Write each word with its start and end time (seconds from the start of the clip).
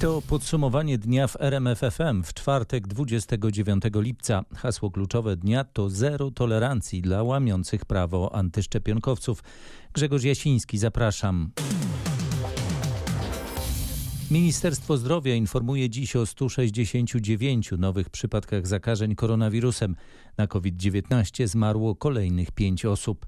To 0.00 0.22
podsumowanie 0.22 0.98
dnia 0.98 1.26
w 1.26 1.36
RMFFM 1.40 2.22
w 2.22 2.34
czwartek 2.34 2.86
29 2.86 3.84
lipca. 3.94 4.44
Hasło 4.56 4.90
kluczowe 4.90 5.36
dnia 5.36 5.64
to 5.64 5.90
zero 5.90 6.30
tolerancji 6.30 7.02
dla 7.02 7.22
łamiących 7.22 7.84
prawo 7.84 8.34
antyszczepionkowców. 8.34 9.42
Grzegorz 9.92 10.24
Jasiński, 10.24 10.78
zapraszam. 10.78 11.50
Ministerstwo 14.30 14.96
Zdrowia 14.96 15.34
informuje 15.34 15.90
dziś 15.90 16.16
o 16.16 16.26
169 16.26 17.70
nowych 17.78 18.10
przypadkach 18.10 18.66
zakażeń 18.66 19.14
koronawirusem. 19.14 19.96
Na 20.38 20.46
COVID-19 20.46 21.46
zmarło 21.46 21.94
kolejnych 21.94 22.50
5 22.50 22.84
osób. 22.84 23.26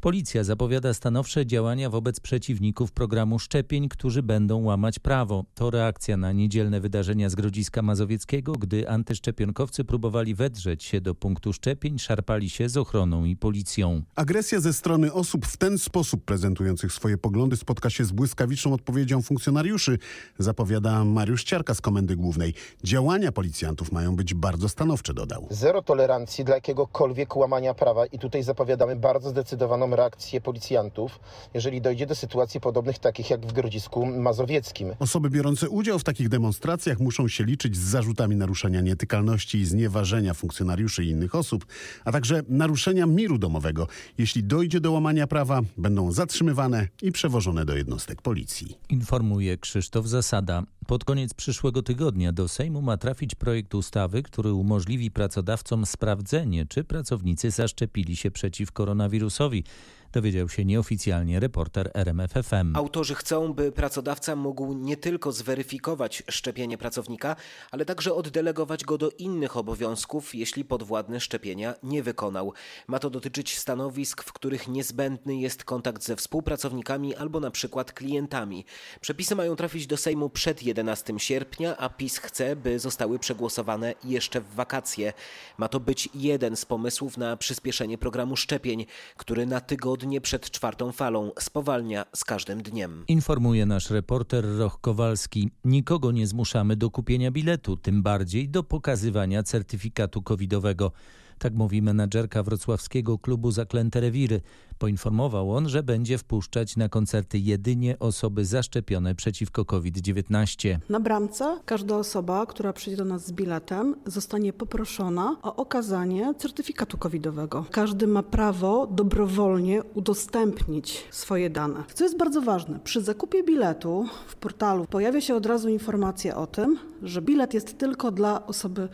Policja 0.00 0.44
zapowiada 0.44 0.94
stanowcze 0.94 1.46
działania 1.46 1.90
wobec 1.90 2.20
przeciwników 2.20 2.92
programu 2.92 3.38
szczepień, 3.38 3.88
którzy 3.88 4.22
będą 4.22 4.62
łamać 4.62 4.98
prawo. 4.98 5.44
To 5.54 5.70
reakcja 5.70 6.16
na 6.16 6.32
niedzielne 6.32 6.80
wydarzenia 6.80 7.30
z 7.30 7.34
Grodziska 7.34 7.82
Mazowieckiego, 7.82 8.52
gdy 8.52 8.88
antyszczepionkowcy 8.88 9.84
próbowali 9.84 10.34
wedrzeć 10.34 10.84
się 10.84 11.00
do 11.00 11.14
punktu 11.14 11.52
szczepień, 11.52 11.98
szarpali 11.98 12.50
się 12.50 12.68
z 12.68 12.76
ochroną 12.76 13.24
i 13.24 13.36
policją. 13.36 14.02
Agresja 14.14 14.60
ze 14.60 14.72
strony 14.72 15.12
osób 15.12 15.46
w 15.46 15.56
ten 15.56 15.78
sposób 15.78 16.24
prezentujących 16.24 16.92
swoje 16.92 17.18
poglądy 17.18 17.56
spotka 17.56 17.90
się 17.90 18.04
z 18.04 18.12
błyskawiczną 18.12 18.72
odpowiedzią 18.72 19.22
funkcjonariuszy, 19.22 19.98
zapowiada 20.38 21.04
Mariusz 21.04 21.44
Ciarka 21.44 21.74
z 21.74 21.80
Komendy 21.80 22.16
Głównej. 22.16 22.54
Działania 22.84 23.32
policjantów 23.32 23.92
mają 23.92 24.16
być 24.16 24.34
bardzo 24.34 24.68
stanowcze, 24.68 25.14
dodał. 25.14 25.46
Zero 25.50 25.82
tolerancji 25.82 26.44
dla 26.48 26.54
jakiegokolwiek 26.54 27.36
łamania 27.36 27.74
prawa 27.74 28.06
i 28.06 28.18
tutaj 28.18 28.42
zapowiadamy 28.42 28.96
bardzo 28.96 29.30
zdecydowaną 29.30 29.96
reakcję 29.96 30.40
policjantów, 30.40 31.20
jeżeli 31.54 31.80
dojdzie 31.80 32.06
do 32.06 32.14
sytuacji 32.14 32.60
podobnych 32.60 32.98
takich 32.98 33.30
jak 33.30 33.46
w 33.46 33.52
Grodzisku 33.52 34.06
Mazowieckim. 34.06 34.94
Osoby 34.98 35.30
biorące 35.30 35.68
udział 35.68 35.98
w 35.98 36.04
takich 36.04 36.28
demonstracjach 36.28 37.00
muszą 37.00 37.28
się 37.28 37.44
liczyć 37.44 37.76
z 37.76 37.80
zarzutami 37.80 38.36
naruszenia 38.36 38.80
nietykalności 38.80 39.58
i 39.58 39.64
znieważenia 39.64 40.34
funkcjonariuszy 40.34 41.04
i 41.04 41.08
innych 41.08 41.34
osób, 41.34 41.66
a 42.04 42.12
także 42.12 42.42
naruszenia 42.48 43.06
miru 43.06 43.38
domowego. 43.38 43.86
Jeśli 44.18 44.44
dojdzie 44.44 44.80
do 44.80 44.92
łamania 44.92 45.26
prawa, 45.26 45.60
będą 45.76 46.12
zatrzymywane 46.12 46.88
i 47.02 47.12
przewożone 47.12 47.64
do 47.64 47.76
jednostek 47.76 48.22
policji. 48.22 48.78
Informuje 48.88 49.56
Krzysztof 49.56 50.06
Zasada. 50.06 50.62
Pod 50.86 51.04
koniec 51.04 51.34
przyszłego 51.34 51.82
tygodnia 51.82 52.32
do 52.32 52.48
Sejmu 52.48 52.82
ma 52.82 52.96
trafić 52.96 53.34
projekt 53.34 53.74
ustawy, 53.74 54.22
który 54.22 54.52
umożliwi 54.52 55.10
pracodawcom 55.10 55.86
sprawdzenie, 55.86 56.27
czy 56.68 56.84
pracownicy 56.84 57.50
zaszczepili 57.50 58.16
się 58.16 58.30
przeciw 58.30 58.72
koronawirusowi 58.72 59.64
dowiedział 60.12 60.48
się 60.48 60.64
nieoficjalnie 60.64 61.40
reporter 61.40 61.90
RMFFM. 61.94 62.76
Autorzy 62.76 63.14
chcą, 63.14 63.52
by 63.52 63.72
pracodawca 63.72 64.36
mógł 64.36 64.72
nie 64.72 64.96
tylko 64.96 65.32
zweryfikować 65.32 66.22
szczepienie 66.30 66.78
pracownika, 66.78 67.36
ale 67.70 67.84
także 67.84 68.14
oddelegować 68.14 68.84
go 68.84 68.98
do 68.98 69.10
innych 69.10 69.56
obowiązków, 69.56 70.34
jeśli 70.34 70.64
podwładny 70.64 71.20
szczepienia 71.20 71.74
nie 71.82 72.02
wykonał. 72.02 72.52
Ma 72.86 72.98
to 72.98 73.10
dotyczyć 73.10 73.58
stanowisk, 73.58 74.22
w 74.22 74.32
których 74.32 74.68
niezbędny 74.68 75.36
jest 75.36 75.64
kontakt 75.64 76.02
ze 76.02 76.16
współpracownikami 76.16 77.14
albo 77.14 77.40
na 77.40 77.50
przykład 77.50 77.92
klientami. 77.92 78.64
Przepisy 79.00 79.34
mają 79.34 79.56
trafić 79.56 79.86
do 79.86 79.96
Sejmu 79.96 80.30
przed 80.30 80.62
11 80.62 81.14
sierpnia, 81.18 81.76
a 81.76 81.88
PiS 81.88 82.18
chce, 82.18 82.56
by 82.56 82.78
zostały 82.78 83.18
przegłosowane 83.18 83.94
jeszcze 84.04 84.40
w 84.40 84.54
wakacje. 84.54 85.12
Ma 85.58 85.68
to 85.68 85.80
być 85.80 86.08
jeden 86.14 86.56
z 86.56 86.64
pomysłów 86.64 87.16
na 87.16 87.36
przyspieszenie 87.36 87.98
programu 87.98 88.36
szczepień, 88.36 88.86
który 89.16 89.46
na 89.46 89.60
tygodniu 89.60 89.97
tygodnie 89.98 90.20
przed 90.20 90.50
czwartą 90.50 90.92
falą 90.92 91.30
spowalnia 91.40 92.04
z 92.16 92.24
każdym 92.24 92.62
dniem. 92.62 93.04
Informuje 93.08 93.66
nasz 93.66 93.90
reporter 93.90 94.44
Roch 94.58 94.80
Kowalski. 94.80 95.50
Nikogo 95.64 96.12
nie 96.12 96.26
zmuszamy 96.26 96.76
do 96.76 96.90
kupienia 96.90 97.30
biletu, 97.30 97.76
tym 97.76 98.02
bardziej 98.02 98.48
do 98.48 98.62
pokazywania 98.62 99.42
certyfikatu 99.42 100.22
covidowego. 100.22 100.92
Tak 101.38 101.54
mówi 101.54 101.82
menadżerka 101.82 102.42
wrocławskiego 102.42 103.18
klubu 103.18 103.50
Zaklęte 103.50 104.00
Rewiry. 104.00 104.40
Poinformował 104.78 105.52
on, 105.52 105.68
że 105.68 105.82
będzie 105.82 106.18
wpuszczać 106.18 106.76
na 106.76 106.88
koncerty 106.88 107.38
jedynie 107.38 107.98
osoby 107.98 108.44
zaszczepione 108.44 109.14
przeciwko 109.14 109.64
COVID-19. 109.64 110.78
Na 110.88 111.00
bramce 111.00 111.60
każda 111.64 111.96
osoba, 111.96 112.46
która 112.46 112.72
przyjdzie 112.72 112.96
do 112.96 113.04
nas 113.04 113.26
z 113.26 113.32
biletem, 113.32 113.94
zostanie 114.06 114.52
poproszona 114.52 115.36
o 115.42 115.56
okazanie 115.56 116.34
certyfikatu 116.38 116.98
covidowego. 116.98 117.64
Każdy 117.70 118.06
ma 118.06 118.22
prawo 118.22 118.86
dobrowolnie 118.86 119.82
udostępnić 119.82 121.04
swoje 121.10 121.50
dane. 121.50 121.84
Co 121.94 122.04
jest 122.04 122.18
bardzo 122.18 122.42
ważne, 122.42 122.80
przy 122.84 123.00
zakupie 123.00 123.42
biletu 123.42 124.06
w 124.26 124.36
portalu 124.36 124.86
pojawia 124.86 125.20
się 125.20 125.34
od 125.34 125.46
razu 125.46 125.68
informacja 125.68 126.36
o 126.36 126.46
tym, 126.46 126.78
że 127.02 127.22
bilet 127.22 127.54
jest 127.54 127.78
tylko 127.78 128.10
dla 128.10 128.46
osoby 128.46 128.88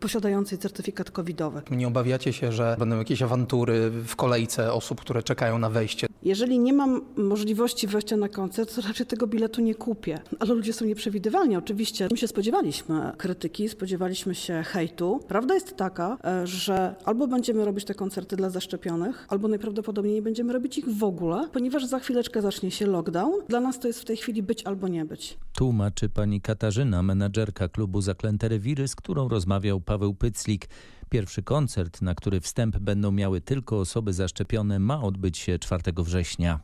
posiadającej 0.00 0.58
certyfikat 0.58 1.10
covidowy. 1.10 1.62
Nie 1.70 1.88
obawiacie 1.88 2.32
się, 2.32 2.52
że 2.52 2.76
będą 2.78 2.98
jakieś 2.98 3.22
awantury 3.22 3.90
w 3.90 4.16
kolejce 4.16 4.72
osób, 4.72 5.00
które 5.00 5.22
czekają 5.30 5.58
na 5.58 5.70
wejście? 5.70 6.06
Jeżeli 6.22 6.58
nie 6.58 6.72
mam 6.72 7.00
możliwości 7.16 7.86
wejścia 7.86 8.16
na 8.16 8.28
koncert, 8.28 8.74
to 8.74 8.80
raczej 8.80 9.06
tego 9.06 9.26
biletu 9.26 9.60
nie 9.60 9.74
kupię. 9.74 10.18
Ale 10.38 10.54
ludzie 10.54 10.72
są 10.72 10.84
nieprzewidywalni. 10.84 11.56
Oczywiście 11.56 12.08
my 12.10 12.16
się 12.16 12.28
spodziewaliśmy 12.28 13.12
krytyki, 13.16 13.68
spodziewaliśmy 13.68 14.34
się 14.34 14.62
hejtu. 14.66 15.20
Prawda 15.28 15.54
jest 15.54 15.76
taka, 15.76 16.16
e, 16.24 16.46
że 16.46 16.94
albo 17.04 17.26
będziemy 17.26 17.64
robić 17.64 17.84
te 17.84 17.94
koncerty 17.94 18.36
dla 18.36 18.50
zaszczepionych, 18.50 19.26
albo 19.28 19.48
najprawdopodobniej 19.48 20.14
nie 20.14 20.22
będziemy 20.22 20.52
robić 20.52 20.78
ich 20.78 20.88
w 20.88 21.04
ogóle, 21.04 21.48
ponieważ 21.52 21.86
za 21.86 21.98
chwileczkę 21.98 22.42
zacznie 22.42 22.70
się 22.70 22.86
lockdown. 22.86 23.32
Dla 23.48 23.60
nas 23.60 23.80
to 23.80 23.88
jest 23.88 24.00
w 24.00 24.04
tej 24.04 24.16
chwili 24.16 24.42
być 24.42 24.66
albo 24.66 24.88
nie 24.88 25.04
być. 25.04 25.38
Tłumaczy 25.54 26.08
pani 26.08 26.40
Katarzyna, 26.40 27.02
menadżerka 27.02 27.68
klubu 27.68 28.00
Zaklęte 28.00 28.48
Rewiry, 28.48 28.88
z 28.88 28.96
którą 28.96 29.28
rozmawiał 29.28 29.80
Paweł 29.80 30.14
Pyclik. 30.14 30.68
Pierwszy 31.10 31.42
koncert, 31.42 32.02
na 32.02 32.14
który 32.14 32.40
wstęp 32.40 32.78
będą 32.78 33.12
miały 33.12 33.40
tylko 33.40 33.80
osoby 33.80 34.12
zaszczepione, 34.12 34.78
ma 34.78 35.02
odbyć 35.02 35.38
się 35.38 35.58
4 35.58 35.82
września. 35.96 36.60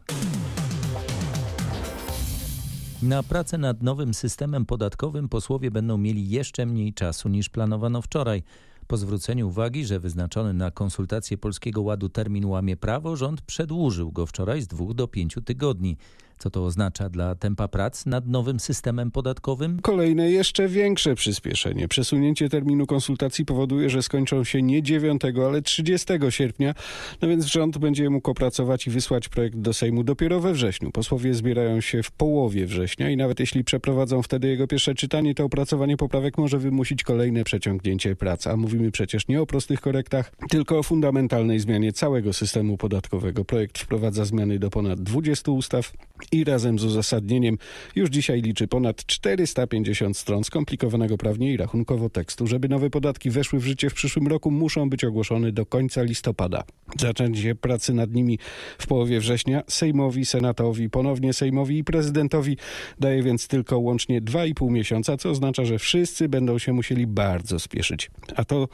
Na 3.02 3.22
pracę 3.22 3.58
nad 3.58 3.82
nowym 3.82 4.14
systemem 4.14 4.66
podatkowym 4.66 5.28
posłowie 5.28 5.70
będą 5.70 5.98
mieli 5.98 6.30
jeszcze 6.30 6.66
mniej 6.66 6.94
czasu 6.94 7.28
niż 7.28 7.48
planowano 7.48 8.02
wczoraj. 8.02 8.42
Po 8.86 8.96
zwróceniu 8.96 9.48
uwagi, 9.48 9.84
że 9.84 10.00
wyznaczony 10.00 10.54
na 10.54 10.70
konsultację 10.70 11.38
Polskiego 11.38 11.82
Ładu 11.82 12.08
termin 12.08 12.44
łamie 12.44 12.76
prawo, 12.76 13.16
rząd 13.16 13.42
przedłużył 13.42 14.12
go 14.12 14.26
wczoraj 14.26 14.62
z 14.62 14.66
dwóch 14.66 14.94
do 14.94 15.08
pięciu 15.08 15.42
tygodni. 15.42 15.96
Co 16.38 16.50
to 16.50 16.64
oznacza 16.64 17.08
dla 17.08 17.34
tempa 17.34 17.68
prac 17.68 18.06
nad 18.06 18.26
nowym 18.26 18.60
systemem 18.60 19.10
podatkowym? 19.10 19.80
Kolejne 19.82 20.30
jeszcze 20.30 20.68
większe 20.68 21.14
przyspieszenie. 21.14 21.88
Przesunięcie 21.88 22.48
terminu 22.48 22.86
konsultacji 22.86 23.44
powoduje, 23.44 23.90
że 23.90 24.02
skończą 24.02 24.44
się 24.44 24.62
nie 24.62 24.82
9, 24.82 25.22
ale 25.46 25.62
30 25.62 26.06
sierpnia, 26.30 26.74
no 27.22 27.28
więc 27.28 27.44
rząd 27.44 27.78
będzie 27.78 28.10
mógł 28.10 28.30
opracować 28.30 28.86
i 28.86 28.90
wysłać 28.90 29.28
projekt 29.28 29.56
do 29.56 29.74
Sejmu 29.74 30.04
dopiero 30.04 30.40
we 30.40 30.52
wrześniu. 30.52 30.90
Posłowie 30.90 31.34
zbierają 31.34 31.80
się 31.80 32.02
w 32.02 32.10
połowie 32.10 32.66
września 32.66 33.10
i 33.10 33.16
nawet 33.16 33.40
jeśli 33.40 33.64
przeprowadzą 33.64 34.22
wtedy 34.22 34.48
jego 34.48 34.66
pierwsze 34.66 34.94
czytanie, 34.94 35.34
to 35.34 35.44
opracowanie 35.44 35.96
poprawek 35.96 36.38
może 36.38 36.58
wymusić 36.58 37.02
kolejne 37.02 37.44
przeciągnięcie 37.44 38.16
prac. 38.16 38.46
A 38.46 38.56
mówimy 38.56 38.90
przecież 38.90 39.28
nie 39.28 39.42
o 39.42 39.46
prostych 39.46 39.80
korektach, 39.80 40.32
tylko 40.50 40.78
o 40.78 40.82
fundamentalnej 40.82 41.60
zmianie 41.60 41.92
całego 41.92 42.32
systemu 42.32 42.76
podatkowego. 42.76 43.44
Projekt 43.44 43.78
wprowadza 43.78 44.24
zmiany 44.24 44.58
do 44.58 44.70
ponad 44.70 45.00
20 45.00 45.50
ustaw 45.50 45.92
i 46.32 46.44
razem 46.44 46.78
z 46.78 46.84
uzasadnieniem 46.84 47.58
już 47.96 48.10
dzisiaj 48.10 48.42
liczy 48.42 48.68
ponad 48.68 49.06
450 49.06 50.16
stron 50.16 50.44
skomplikowanego 50.44 51.18
prawnie 51.18 51.52
i 51.52 51.56
rachunkowo 51.56 52.10
tekstu. 52.10 52.46
Żeby 52.46 52.68
nowe 52.68 52.90
podatki 52.90 53.30
weszły 53.30 53.58
w 53.58 53.64
życie 53.64 53.90
w 53.90 53.94
przyszłym 53.94 54.26
roku, 54.26 54.50
muszą 54.50 54.90
być 54.90 55.04
ogłoszone 55.04 55.52
do 55.52 55.66
końca 55.66 56.02
listopada. 56.02 56.64
Zaczęcie 57.00 57.54
pracy 57.54 57.94
nad 57.94 58.10
nimi 58.10 58.38
w 58.78 58.86
połowie 58.86 59.20
września 59.20 59.62
Sejmowi, 59.68 60.26
Senatowi, 60.26 60.90
ponownie 60.90 61.32
Sejmowi 61.32 61.78
i 61.78 61.84
prezydentowi 61.84 62.56
daje 63.00 63.22
więc 63.22 63.48
tylko 63.48 63.78
łącznie 63.78 64.22
2,5 64.22 64.70
miesiąca, 64.70 65.16
co 65.16 65.30
oznacza, 65.30 65.64
że 65.64 65.78
wszyscy 65.78 66.28
będą 66.28 66.58
się 66.58 66.72
musieli 66.72 67.06
bardzo 67.06 67.58
spieszyć. 67.58 68.10
A 68.36 68.44
to, 68.44 68.68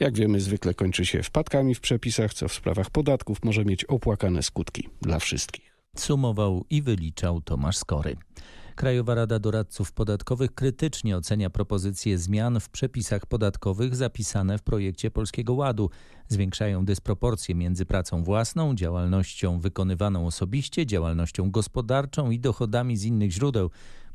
jak 0.00 0.16
wiemy, 0.16 0.40
zwykle 0.40 0.74
kończy 0.74 1.06
się 1.06 1.22
wpadkami 1.22 1.74
w 1.74 1.80
przepisach, 1.80 2.34
co 2.34 2.48
w 2.48 2.52
sprawach 2.52 2.90
podatków 2.90 3.44
może 3.44 3.64
mieć 3.64 3.84
opłakane 3.84 4.42
skutki 4.42 4.88
dla 5.02 5.18
wszystkich. 5.18 5.69
Sumował 5.96 6.64
i 6.70 6.82
wyliczał 6.82 7.40
Tomasz 7.40 7.76
Skory. 7.76 8.16
Krajowa 8.76 9.14
Rada 9.14 9.38
Doradców 9.38 9.92
Podatkowych 9.92 10.54
krytycznie 10.54 11.16
ocenia 11.16 11.50
propozycje 11.50 12.18
zmian 12.18 12.60
w 12.60 12.68
przepisach 12.68 13.26
podatkowych 13.26 13.96
zapisane 13.96 14.58
w 14.58 14.62
projekcie 14.62 15.10
Polskiego 15.10 15.54
Ładu. 15.54 15.90
Zwiększają 16.28 16.84
dysproporcje 16.84 17.54
między 17.54 17.86
pracą 17.86 18.22
własną, 18.22 18.74
działalnością 18.74 19.60
wykonywaną 19.60 20.26
osobiście, 20.26 20.86
działalnością 20.86 21.50
gospodarczą 21.50 22.30
i 22.30 22.40
dochodami 22.40 22.96
z 22.96 23.04
innych 23.04 23.30
źródeł. 23.30 23.70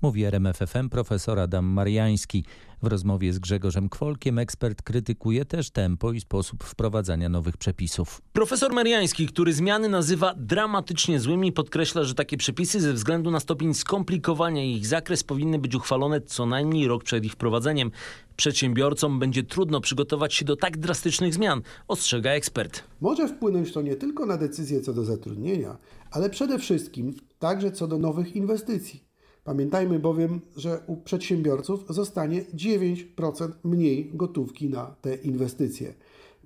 Mówi 0.05 0.23
RMFFM 0.23 0.89
profesor 0.89 1.39
Adam 1.39 1.65
Mariański. 1.65 2.43
W 2.83 2.87
rozmowie 2.87 3.33
z 3.33 3.39
Grzegorzem 3.39 3.89
Kwolkiem 3.89 4.39
ekspert 4.39 4.81
krytykuje 4.81 5.45
też 5.45 5.69
tempo 5.69 6.11
i 6.11 6.21
sposób 6.21 6.63
wprowadzania 6.63 7.29
nowych 7.29 7.57
przepisów. 7.57 8.21
Profesor 8.33 8.73
Mariański, 8.73 9.27
który 9.27 9.53
zmiany 9.53 9.89
nazywa 9.89 10.33
dramatycznie 10.37 11.19
złymi, 11.19 11.51
podkreśla, 11.51 12.03
że 12.03 12.13
takie 12.13 12.37
przepisy 12.37 12.81
ze 12.81 12.93
względu 12.93 13.31
na 13.31 13.39
stopień 13.39 13.73
skomplikowania 13.73 14.63
i 14.63 14.71
ich 14.71 14.87
zakres 14.87 15.23
powinny 15.23 15.59
być 15.59 15.75
uchwalone 15.75 16.21
co 16.21 16.45
najmniej 16.45 16.87
rok 16.87 17.03
przed 17.03 17.25
ich 17.25 17.33
wprowadzeniem. 17.33 17.91
Przedsiębiorcom 18.35 19.19
będzie 19.19 19.43
trudno 19.43 19.81
przygotować 19.81 20.33
się 20.33 20.45
do 20.45 20.55
tak 20.55 20.77
drastycznych 20.77 21.33
zmian, 21.33 21.61
ostrzega 21.87 22.31
ekspert. 22.31 22.83
Może 23.01 23.27
wpłynąć 23.27 23.73
to 23.73 23.81
nie 23.81 23.95
tylko 23.95 24.25
na 24.25 24.37
decyzje 24.37 24.81
co 24.81 24.93
do 24.93 25.05
zatrudnienia, 25.05 25.77
ale 26.11 26.29
przede 26.29 26.59
wszystkim 26.59 27.13
także 27.39 27.71
co 27.71 27.87
do 27.87 27.97
nowych 27.97 28.35
inwestycji. 28.35 29.14
Pamiętajmy 29.45 29.99
bowiem, 29.99 30.41
że 30.57 30.79
u 30.87 30.95
przedsiębiorców 30.97 31.85
zostanie 31.89 32.41
9% 32.41 33.51
mniej 33.63 34.11
gotówki 34.13 34.69
na 34.69 34.95
te 35.01 35.15
inwestycje. 35.15 35.93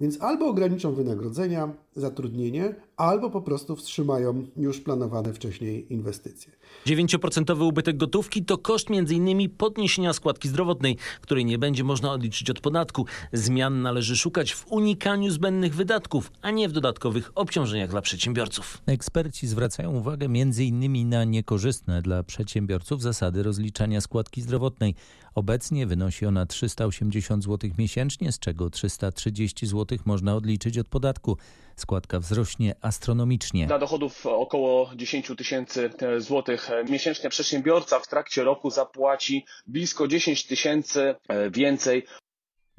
Więc 0.01 0.21
albo 0.21 0.47
ograniczą 0.47 0.93
wynagrodzenia, 0.93 1.73
zatrudnienie, 1.95 2.75
albo 2.99 3.29
po 3.29 3.41
prostu 3.41 3.75
wstrzymają 3.75 4.47
już 4.57 4.79
planowane 4.79 5.33
wcześniej 5.33 5.93
inwestycje. 5.93 6.51
9% 6.87 7.63
ubytek 7.63 7.97
gotówki 7.97 8.45
to 8.45 8.57
koszt 8.57 8.87
m.in. 8.91 9.49
podniesienia 9.49 10.13
składki 10.13 10.49
zdrowotnej, 10.49 10.97
której 11.21 11.45
nie 11.45 11.57
będzie 11.57 11.83
można 11.83 12.11
odliczyć 12.11 12.49
od 12.49 12.59
podatku. 12.59 13.05
Zmian 13.33 13.81
należy 13.81 14.17
szukać 14.17 14.53
w 14.53 14.67
unikaniu 14.67 15.31
zbędnych 15.31 15.75
wydatków, 15.75 16.31
a 16.41 16.51
nie 16.51 16.69
w 16.69 16.71
dodatkowych 16.71 17.31
obciążeniach 17.35 17.89
dla 17.89 18.01
przedsiębiorców. 18.01 18.77
Eksperci 18.85 19.47
zwracają 19.47 19.91
uwagę 19.91 20.25
m.in. 20.25 21.09
na 21.09 21.23
niekorzystne 21.23 22.01
dla 22.01 22.23
przedsiębiorców 22.23 23.01
zasady 23.01 23.43
rozliczania 23.43 24.01
składki 24.01 24.41
zdrowotnej. 24.41 24.95
Obecnie 25.35 25.87
wynosi 25.87 26.25
ona 26.25 26.45
380 26.45 27.43
zł 27.43 27.69
miesięcznie, 27.77 28.31
z 28.31 28.39
czego 28.39 28.69
330 28.69 29.67
zł 29.67 29.97
można 30.05 30.35
odliczyć 30.35 30.77
od 30.77 30.87
podatku. 30.87 31.37
Składka 31.75 32.19
wzrośnie 32.19 32.75
astronomicznie. 32.89 33.67
Dla 33.67 33.79
dochodów 33.79 34.25
około 34.25 34.91
10 34.95 35.31
tysięcy 35.37 35.89
złotych 36.17 36.69
miesięcznie 36.89 37.29
przedsiębiorca 37.29 37.99
w 37.99 38.07
trakcie 38.07 38.43
roku 38.43 38.69
zapłaci 38.69 39.45
blisko 39.67 40.07
10 40.07 40.47
tysięcy 40.47 41.15
więcej 41.51 42.05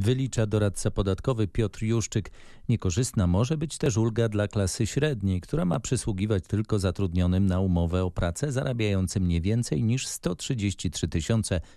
Wylicza 0.01 0.47
doradca 0.47 0.91
podatkowy 0.91 1.49
Piotr 1.49 1.83
Juszczyk. 1.83 2.31
Niekorzystna 2.69 3.27
może 3.27 3.57
być 3.57 3.79
też 3.79 3.97
ulga 3.97 4.29
dla 4.29 4.49
klasy 4.49 4.87
średniej, 4.87 5.41
która 5.41 5.65
ma 5.65 5.81
przysługiwać 5.81 6.45
tylko 6.49 6.79
zatrudnionym 6.79 7.47
na 7.47 7.61
umowę 7.61 8.05
o 8.05 8.11
pracę 8.11 8.53
zarabiającym 8.53 9.29
nie 9.29 9.41
więcej 9.41 9.83
niż 9.83 10.07
133 10.07 11.09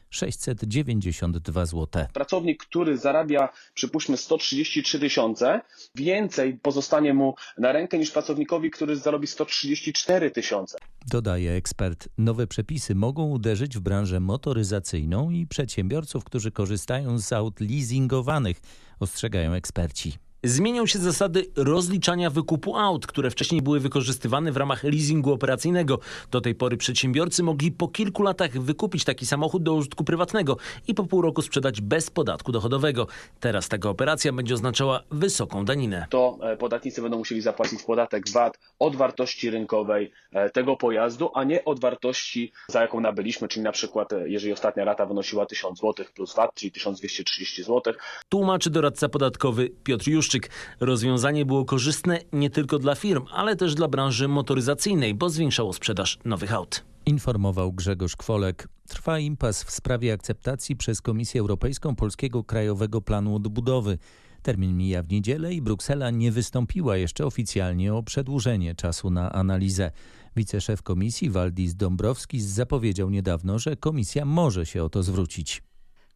692 0.09 1.65
zł. 1.65 2.05
Pracownik, 2.13 2.63
który 2.63 2.97
zarabia 2.97 3.49
przypuśćmy 3.73 4.17
133 4.17 4.99
tysiące, 4.99 5.61
więcej 5.95 6.53
pozostanie 6.53 7.13
mu 7.13 7.35
na 7.57 7.71
rękę 7.71 7.97
niż 7.97 8.11
pracownikowi, 8.11 8.71
który 8.71 8.95
zarobi 8.95 9.27
134 9.27 10.31
tysiące. 10.31 10.77
Dodaje 11.07 11.51
ekspert. 11.51 12.09
Nowe 12.17 12.47
przepisy 12.47 12.95
mogą 12.95 13.29
uderzyć 13.29 13.77
w 13.77 13.81
branżę 13.81 14.19
motoryzacyjną 14.19 15.29
i 15.29 15.47
przedsiębiorców, 15.47 16.23
którzy 16.23 16.51
korzystają 16.51 17.19
z 17.19 17.33
aut 17.33 17.59
leasingowanych, 17.59 18.61
ostrzegają 18.99 19.53
eksperci. 19.53 20.13
Zmienią 20.45 20.85
się 20.85 20.99
zasady 20.99 21.45
rozliczania 21.55 22.29
wykupu 22.29 22.77
aut, 22.77 23.07
które 23.07 23.29
wcześniej 23.29 23.61
były 23.61 23.79
wykorzystywane 23.79 24.51
w 24.51 24.57
ramach 24.57 24.83
leasingu 24.83 25.33
operacyjnego. 25.33 25.99
Do 26.31 26.41
tej 26.41 26.55
pory 26.55 26.77
przedsiębiorcy 26.77 27.43
mogli 27.43 27.71
po 27.71 27.87
kilku 27.87 28.23
latach 28.23 28.51
wykupić 28.51 29.03
taki 29.03 29.25
samochód 29.25 29.63
do 29.63 29.73
użytku 29.73 30.03
prywatnego 30.03 30.57
i 30.87 30.93
po 30.93 31.03
pół 31.03 31.21
roku 31.21 31.41
sprzedać 31.41 31.81
bez 31.81 32.09
podatku 32.09 32.51
dochodowego. 32.51 33.07
Teraz 33.39 33.69
taka 33.69 33.89
operacja 33.89 34.33
będzie 34.33 34.53
oznaczała 34.53 35.03
wysoką 35.11 35.65
daninę. 35.65 36.05
To 36.09 36.37
podatnicy 36.59 37.01
będą 37.01 37.17
musieli 37.17 37.41
zapłacić 37.41 37.83
podatek 37.83 38.29
VAT 38.29 38.59
od 38.79 38.95
wartości 38.95 39.49
rynkowej 39.49 40.11
tego 40.53 40.75
pojazdu, 40.75 41.29
a 41.33 41.43
nie 41.43 41.65
od 41.65 41.79
wartości, 41.79 42.51
za 42.67 42.81
jaką 42.81 42.99
nabyliśmy, 42.99 43.47
czyli 43.47 43.63
na 43.63 43.71
przykład 43.71 44.09
jeżeli 44.25 44.53
ostatnia 44.53 44.85
rata 44.85 45.05
wynosiła 45.05 45.45
1000 45.45 45.79
zł 45.79 46.05
plus 46.15 46.35
VAT, 46.35 46.53
czyli 46.55 46.71
1230 46.71 47.63
zł. 47.63 47.93
Tłumaczy 48.29 48.69
doradca 48.69 49.09
podatkowy 49.09 49.69
Piotr 49.83 50.09
Juszczyk. 50.09 50.32
Rozwiązanie 50.79 51.45
było 51.45 51.65
korzystne 51.65 52.19
nie 52.33 52.49
tylko 52.49 52.79
dla 52.79 52.95
firm, 52.95 53.25
ale 53.31 53.55
też 53.55 53.75
dla 53.75 53.87
branży 53.87 54.27
motoryzacyjnej, 54.27 55.13
bo 55.13 55.29
zwiększało 55.29 55.73
sprzedaż 55.73 56.19
nowych 56.25 56.53
aut. 56.53 56.83
Informował 57.05 57.73
Grzegorz 57.73 58.15
Kwolek. 58.15 58.67
Trwa 58.87 59.19
impas 59.19 59.63
w 59.63 59.71
sprawie 59.71 60.13
akceptacji 60.13 60.75
przez 60.75 61.01
Komisję 61.01 61.41
Europejską 61.41 61.95
Polskiego 61.95 62.43
Krajowego 62.43 63.01
Planu 63.01 63.35
Odbudowy. 63.35 63.97
Termin 64.41 64.77
mija 64.77 65.03
w 65.03 65.09
niedzielę 65.09 65.53
i 65.53 65.61
Bruksela 65.61 66.11
nie 66.11 66.31
wystąpiła 66.31 66.97
jeszcze 66.97 67.25
oficjalnie 67.25 67.93
o 67.93 68.03
przedłużenie 68.03 68.75
czasu 68.75 69.09
na 69.09 69.31
analizę. 69.31 69.91
Wiceszef 70.35 70.81
komisji 70.81 71.29
Waldis 71.29 71.75
Dąbrowskis 71.75 72.43
zapowiedział 72.43 73.09
niedawno, 73.09 73.59
że 73.59 73.75
komisja 73.75 74.25
może 74.25 74.65
się 74.65 74.83
o 74.83 74.89
to 74.89 75.03
zwrócić. 75.03 75.61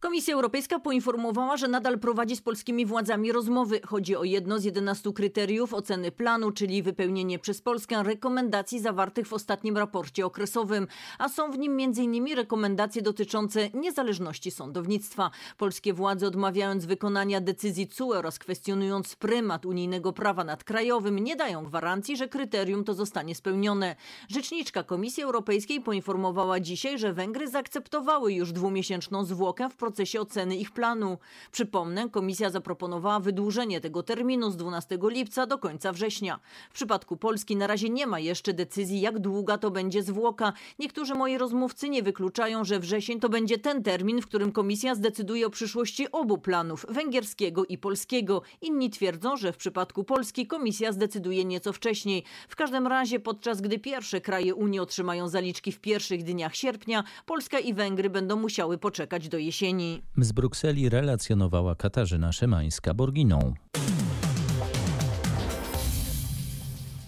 Komisja 0.00 0.34
Europejska 0.34 0.78
poinformowała, 0.78 1.56
że 1.56 1.68
nadal 1.68 1.98
prowadzi 1.98 2.36
z 2.36 2.40
polskimi 2.40 2.86
władzami 2.86 3.32
rozmowy. 3.32 3.80
Chodzi 3.86 4.16
o 4.16 4.24
jedno 4.24 4.58
z 4.58 4.64
11 4.64 5.12
kryteriów 5.12 5.74
oceny 5.74 6.12
planu, 6.12 6.52
czyli 6.52 6.82
wypełnienie 6.82 7.38
przez 7.38 7.62
Polskę 7.62 8.02
rekomendacji 8.02 8.80
zawartych 8.80 9.26
w 9.26 9.32
ostatnim 9.32 9.76
raporcie 9.76 10.26
okresowym. 10.26 10.86
A 11.18 11.28
są 11.28 11.50
w 11.50 11.58
nim 11.58 11.72
m.in. 11.80 12.36
rekomendacje 12.36 13.02
dotyczące 13.02 13.70
niezależności 13.74 14.50
sądownictwa. 14.50 15.30
Polskie 15.56 15.92
władze 15.92 16.26
odmawiając 16.26 16.86
wykonania 16.86 17.40
decyzji 17.40 17.88
CUE 17.88 18.12
oraz 18.12 18.38
kwestionując 18.38 19.16
prymat 19.16 19.66
unijnego 19.66 20.12
prawa 20.12 20.44
nad 20.44 20.64
krajowym 20.64 21.18
nie 21.18 21.36
dają 21.36 21.64
gwarancji, 21.64 22.16
że 22.16 22.28
kryterium 22.28 22.84
to 22.84 22.94
zostanie 22.94 23.34
spełnione. 23.34 23.96
Rzeczniczka 24.28 24.82
Komisji 24.82 25.22
Europejskiej 25.22 25.80
poinformowała 25.80 26.60
dzisiaj, 26.60 26.98
że 26.98 27.12
Węgry 27.12 27.48
zaakceptowały 27.48 28.32
już 28.32 28.52
dwumiesięczną 28.52 29.24
zwłokę 29.24 29.68
w 29.68 29.76
procesie 29.88 30.20
oceny 30.20 30.56
ich 30.56 30.70
planu. 30.70 31.18
Przypomnę, 31.52 32.08
komisja 32.10 32.50
zaproponowała 32.50 33.20
wydłużenie 33.20 33.80
tego 33.80 34.02
terminu 34.02 34.50
z 34.50 34.56
12 34.56 34.98
lipca 35.02 35.46
do 35.46 35.58
końca 35.58 35.92
września. 35.92 36.40
W 36.70 36.74
przypadku 36.74 37.16
Polski 37.16 37.56
na 37.56 37.66
razie 37.66 37.88
nie 37.90 38.06
ma 38.06 38.18
jeszcze 38.18 38.54
decyzji, 38.54 39.00
jak 39.00 39.18
długa 39.18 39.58
to 39.58 39.70
będzie 39.70 40.02
zwłoka. 40.02 40.52
Niektórzy 40.78 41.14
moi 41.14 41.38
rozmówcy 41.38 41.88
nie 41.88 42.02
wykluczają, 42.02 42.64
że 42.64 42.80
wrzesień 42.80 43.20
to 43.20 43.28
będzie 43.28 43.58
ten 43.58 43.82
termin, 43.82 44.22
w 44.22 44.26
którym 44.26 44.52
komisja 44.52 44.94
zdecyduje 44.94 45.46
o 45.46 45.50
przyszłości 45.50 46.12
obu 46.12 46.38
planów, 46.38 46.86
węgierskiego 46.88 47.64
i 47.64 47.78
polskiego. 47.78 48.42
Inni 48.60 48.90
twierdzą, 48.90 49.36
że 49.36 49.52
w 49.52 49.56
przypadku 49.56 50.04
Polski 50.04 50.46
komisja 50.46 50.92
zdecyduje 50.92 51.44
nieco 51.44 51.72
wcześniej. 51.72 52.24
W 52.48 52.56
każdym 52.56 52.86
razie, 52.86 53.20
podczas 53.20 53.60
gdy 53.60 53.78
pierwsze 53.78 54.20
kraje 54.20 54.54
Unii 54.54 54.80
otrzymają 54.80 55.28
zaliczki 55.28 55.72
w 55.72 55.80
pierwszych 55.80 56.22
dniach 56.24 56.56
sierpnia, 56.56 57.04
Polska 57.26 57.58
i 57.58 57.74
Węgry 57.74 58.10
będą 58.10 58.36
musiały 58.36 58.78
poczekać 58.78 59.28
do 59.28 59.38
jesieni. 59.38 59.77
Z 60.16 60.32
Brukseli 60.32 60.88
relacjonowała 60.88 61.74
Katarzyna 61.74 62.30
Szymańska-Borginą. 62.30 63.52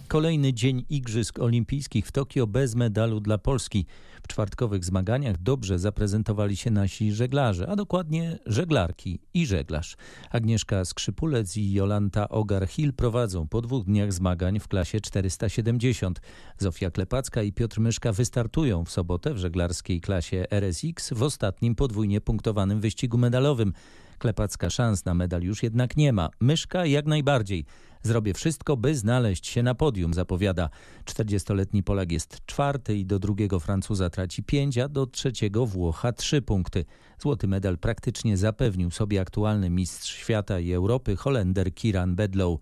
Kolejny 0.08 0.52
dzień 0.52 0.84
Igrzysk 0.90 1.38
Olimpijskich 1.38 2.06
w 2.06 2.12
Tokio 2.12 2.46
bez 2.46 2.74
medalu 2.74 3.20
dla 3.20 3.38
Polski. 3.38 3.86
Czwartkowych 4.30 4.84
zmaganiach 4.84 5.42
dobrze 5.42 5.78
zaprezentowali 5.78 6.56
się 6.56 6.70
nasi 6.70 7.12
żeglarze, 7.12 7.68
a 7.68 7.76
dokładnie 7.76 8.38
żeglarki 8.46 9.20
i 9.34 9.46
żeglarz. 9.46 9.96
Agnieszka 10.30 10.84
Skrzypulec 10.84 11.56
i 11.56 11.72
Jolanta 11.72 12.28
Ogar-Hill 12.28 12.92
prowadzą 12.92 13.48
po 13.48 13.60
dwóch 13.60 13.84
dniach 13.84 14.12
zmagań 14.12 14.60
w 14.60 14.68
klasie 14.68 15.00
470. 15.00 16.20
Zofia 16.58 16.90
Klepacka 16.90 17.42
i 17.42 17.52
Piotr 17.52 17.80
Myszka 17.80 18.12
wystartują 18.12 18.84
w 18.84 18.90
sobotę 18.90 19.34
w 19.34 19.38
żeglarskiej 19.38 20.00
klasie 20.00 20.46
RSX 20.50 21.12
w 21.12 21.22
ostatnim 21.22 21.74
podwójnie 21.74 22.20
punktowanym 22.20 22.80
wyścigu 22.80 23.18
medalowym. 23.18 23.72
Klepacka 24.18 24.70
szans 24.70 25.04
na 25.04 25.14
medal 25.14 25.42
już 25.42 25.62
jednak 25.62 25.96
nie 25.96 26.12
ma. 26.12 26.30
Myszka 26.40 26.86
jak 26.86 27.06
najbardziej. 27.06 27.64
Zrobię 28.02 28.34
wszystko, 28.34 28.76
by 28.76 28.94
znaleźć 28.94 29.46
się 29.46 29.62
na 29.62 29.74
podium, 29.74 30.14
zapowiada. 30.14 30.70
40-letni 31.04 31.82
Polak 31.82 32.12
jest 32.12 32.46
czwarty 32.46 32.96
i 32.96 33.06
do 33.06 33.18
drugiego 33.18 33.60
Francuza 33.60 34.10
traci 34.10 34.42
pięć, 34.42 34.78
a 34.78 34.88
do 34.88 35.06
trzeciego 35.06 35.66
Włocha 35.66 36.12
trzy 36.12 36.42
punkty. 36.42 36.84
Złoty 37.18 37.48
medal 37.48 37.78
praktycznie 37.78 38.36
zapewnił 38.36 38.90
sobie 38.90 39.20
aktualny 39.20 39.70
mistrz 39.70 40.14
świata 40.14 40.60
i 40.60 40.72
Europy 40.72 41.16
Holender 41.16 41.74
Kiran 41.74 42.16
Bedlow. 42.16 42.60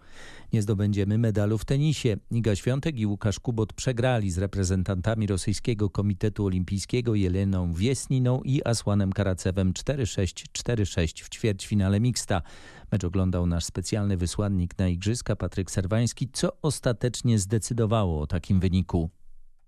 Nie 0.52 0.62
zdobędziemy 0.62 1.18
medalu 1.18 1.58
w 1.58 1.64
tenisie. 1.64 2.16
Iga 2.30 2.56
Świątek 2.56 2.98
i 2.98 3.06
Łukasz 3.06 3.40
Kubot 3.40 3.72
przegrali 3.72 4.30
z 4.30 4.38
reprezentantami 4.38 5.26
rosyjskiego 5.26 5.90
Komitetu 5.90 6.46
Olimpijskiego 6.46 7.14
Jeleną 7.14 7.72
Wiesniną 7.72 8.42
i 8.44 8.62
Asłanem 8.64 9.12
Karacewem 9.12 9.72
4-6-4-6 9.72 11.24
w 11.24 11.28
ćwierćfinale 11.28 12.00
mixta. 12.00 12.42
Mecz 12.92 13.04
oglądał 13.04 13.46
nasz 13.46 13.64
specjalny 13.64 14.16
wysłannik 14.16 14.78
na 14.78 14.88
Igrzyska 14.88 15.36
Patryk 15.36 15.70
Serwański, 15.70 16.28
co 16.32 16.52
ostatecznie 16.62 17.38
zdecydowało 17.38 18.20
o 18.20 18.26
takim 18.26 18.60
wyniku. 18.60 19.10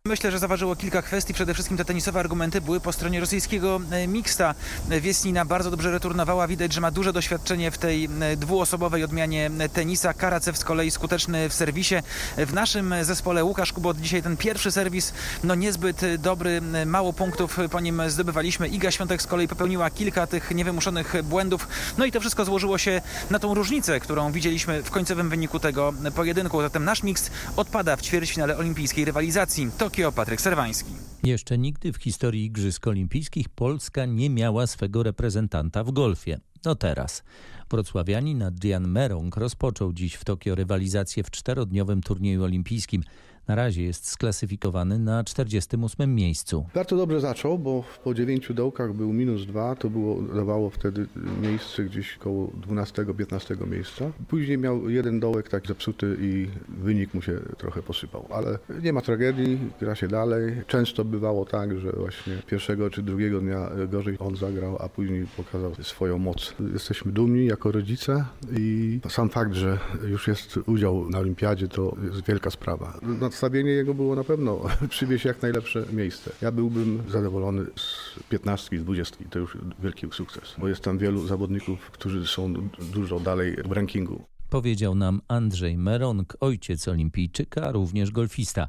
Myślę, 0.09 0.30
że 0.30 0.38
zaważyło 0.38 0.76
kilka 0.76 1.02
kwestii. 1.02 1.35
Przede 1.35 1.54
wszystkim 1.54 1.76
te 1.76 1.85
tenisowe 1.85 2.21
argumenty 2.21 2.61
były 2.61 2.80
po 2.80 2.92
stronie 2.92 3.21
rosyjskiego 3.21 3.80
e, 3.90 4.07
mixta. 4.07 4.54
Wiesnina 5.00 5.45
bardzo 5.45 5.71
dobrze 5.71 5.90
returnowała. 5.90 6.47
Widać, 6.47 6.73
że 6.73 6.80
ma 6.80 6.90
duże 6.90 7.12
doświadczenie 7.12 7.71
w 7.71 7.78
tej 7.78 8.09
e, 8.21 8.37
dwuosobowej 8.37 9.04
odmianie 9.04 9.50
tenisa. 9.73 10.14
Karacew 10.14 10.59
z 10.59 10.64
kolei 10.64 10.90
skuteczny 10.90 11.49
w 11.49 11.54
serwisie. 11.54 11.95
W 12.37 12.52
naszym 12.52 12.95
zespole 13.02 13.45
Łukasz 13.45 13.73
Kubot 13.73 14.00
dzisiaj 14.00 14.23
ten 14.23 14.37
pierwszy 14.37 14.71
serwis 14.71 15.12
no 15.45 15.54
niezbyt 15.54 16.00
dobry. 16.19 16.61
Mało 16.87 17.12
punktów 17.12 17.59
po 17.71 17.80
nim 17.80 18.02
zdobywaliśmy. 18.07 18.69
Iga 18.69 18.90
Świątek 18.90 19.23
z 19.23 19.26
kolei 19.26 19.49
popełniła 19.49 19.90
kilka 19.90 20.26
tych 20.26 20.50
niewymuszonych 20.50 21.14
błędów. 21.25 21.69
No 21.99 22.04
i 22.04 22.12
to 22.12 22.21
wszystko 22.21 22.45
złożyło 22.45 22.78
się 22.78 23.02
na 23.30 23.38
tą 23.38 23.54
różnicę, 23.54 24.00
którą 24.00 24.33
widzieliśmy 24.33 24.83
w 24.83 24.90
końcowym 24.90 25.30
wyniku 25.30 25.59
tego 25.59 25.92
pojedynku. 26.14 26.62
Zatem 26.62 26.85
nasz 26.85 27.02
miks 27.02 27.30
odpada 27.57 27.97
w 27.97 28.02
ćwierćfinale 28.02 28.57
olimpijskiej 28.57 29.04
rywalizacji. 29.04 29.71
Tokio, 29.90 30.12
Patryk 30.12 30.40
Serwański. 30.40 30.92
Jeszcze 31.23 31.59
nigdy 31.59 31.92
w 31.92 31.97
historii 31.97 32.44
Igrzysk 32.44 32.87
Olimpijskich 32.87 33.49
Polska 33.49 34.06
nie 34.06 34.30
miała 34.30 34.66
swego 34.66 35.02
reprezentanta 35.02 35.85
w 35.85 35.90
golfie. 35.90 36.40
No 36.64 36.75
teraz. 36.75 37.23
Wrocławianin 37.70 38.42
Adrian 38.42 38.88
Merong 38.88 39.37
rozpoczął 39.37 39.92
dziś 39.92 40.14
w 40.14 40.25
Tokio 40.25 40.54
rywalizację 40.54 41.25
w 41.25 41.30
czterodniowym 41.30 42.02
turnieju 42.02 42.44
olimpijskim. 42.44 43.02
Na 43.50 43.57
razie 43.57 43.83
jest 43.83 44.07
sklasyfikowany 44.07 44.99
na 44.99 45.25
48 45.25 46.14
miejscu. 46.14 46.66
Bardzo 46.75 46.97
dobrze 46.97 47.21
zaczął, 47.21 47.59
bo 47.59 47.85
po 48.04 48.14
dziewięciu 48.14 48.54
dołkach 48.54 48.92
był 48.92 49.12
minus 49.12 49.47
dwa. 49.47 49.76
To 49.76 49.90
było, 49.90 50.23
dawało 50.23 50.71
wtedy 50.71 51.07
miejsce 51.42 51.85
gdzieś 51.85 52.16
koło 52.16 52.47
12-15 52.47 53.69
miejsca. 53.69 54.04
Później 54.28 54.59
miał 54.59 54.90
jeden 54.90 55.21
dołek 55.21 55.49
tak 55.49 55.66
zepsuty 55.66 56.16
i 56.21 56.49
wynik 56.69 57.14
mu 57.14 57.23
się 57.23 57.40
trochę 57.59 57.83
posypał. 57.83 58.26
Ale 58.30 58.59
nie 58.83 58.92
ma 58.92 59.00
tragedii, 59.00 59.59
gra 59.80 59.95
się 59.95 60.09
dalej. 60.09 60.62
Często 60.66 61.04
bywało 61.04 61.45
tak, 61.45 61.80
że 61.80 61.92
właśnie 61.92 62.42
pierwszego 62.47 62.90
czy 62.90 63.02
drugiego 63.02 63.40
dnia 63.40 63.71
gorzej 63.88 64.16
on 64.19 64.37
zagrał, 64.37 64.76
a 64.80 64.88
później 64.88 65.26
pokazał 65.37 65.75
swoją 65.83 66.19
moc. 66.19 66.54
Jesteśmy 66.73 67.12
dumni 67.12 67.47
jako 67.47 67.73
rodzice 67.73 68.25
i 68.59 69.00
sam 69.09 69.28
fakt, 69.28 69.54
że 69.54 69.78
już 70.09 70.28
jest 70.28 70.57
udział 70.66 71.11
na 71.11 71.19
olimpiadzie 71.19 71.69
to 71.69 71.97
jest 72.04 72.26
wielka 72.26 72.50
sprawa 72.50 73.00
nadstawienie 73.40 73.70
jego 73.70 73.94
było 73.94 74.16
na 74.16 74.25
pewno 74.25 74.61
przywieźć 74.88 75.25
jak 75.25 75.42
najlepsze 75.42 75.85
miejsce. 75.92 76.32
Ja 76.42 76.52
byłbym 76.52 77.02
zadowolony 77.09 77.66
z 77.76 78.20
15, 78.28 78.78
z 78.78 78.85
20. 78.85 79.16
To 79.30 79.38
już 79.38 79.59
wielki 79.82 80.06
sukces, 80.12 80.54
bo 80.59 80.68
jest 80.68 80.80
tam 80.80 80.99
wielu 80.99 81.26
zawodników, 81.26 81.90
którzy 81.90 82.26
są 82.26 82.54
dużo 82.92 83.20
dalej 83.20 83.56
w 83.64 83.73
rankingu. 83.73 84.25
Powiedział 84.50 84.94
nam 84.94 85.20
Andrzej 85.28 85.78
Meronk, 85.78 86.37
ojciec 86.40 86.88
olimpijczyka, 86.88 87.73
również 87.73 88.11
golfista. 88.11 88.68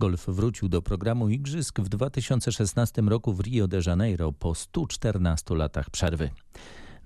Golf 0.00 0.26
wrócił 0.26 0.68
do 0.68 0.82
programu 0.82 1.28
Igrzysk 1.28 1.80
w 1.80 1.88
2016 1.88 3.02
roku 3.02 3.32
w 3.32 3.40
Rio 3.40 3.68
de 3.68 3.80
Janeiro 3.86 4.32
po 4.32 4.54
114 4.54 5.54
latach 5.54 5.90
przerwy. 5.90 6.30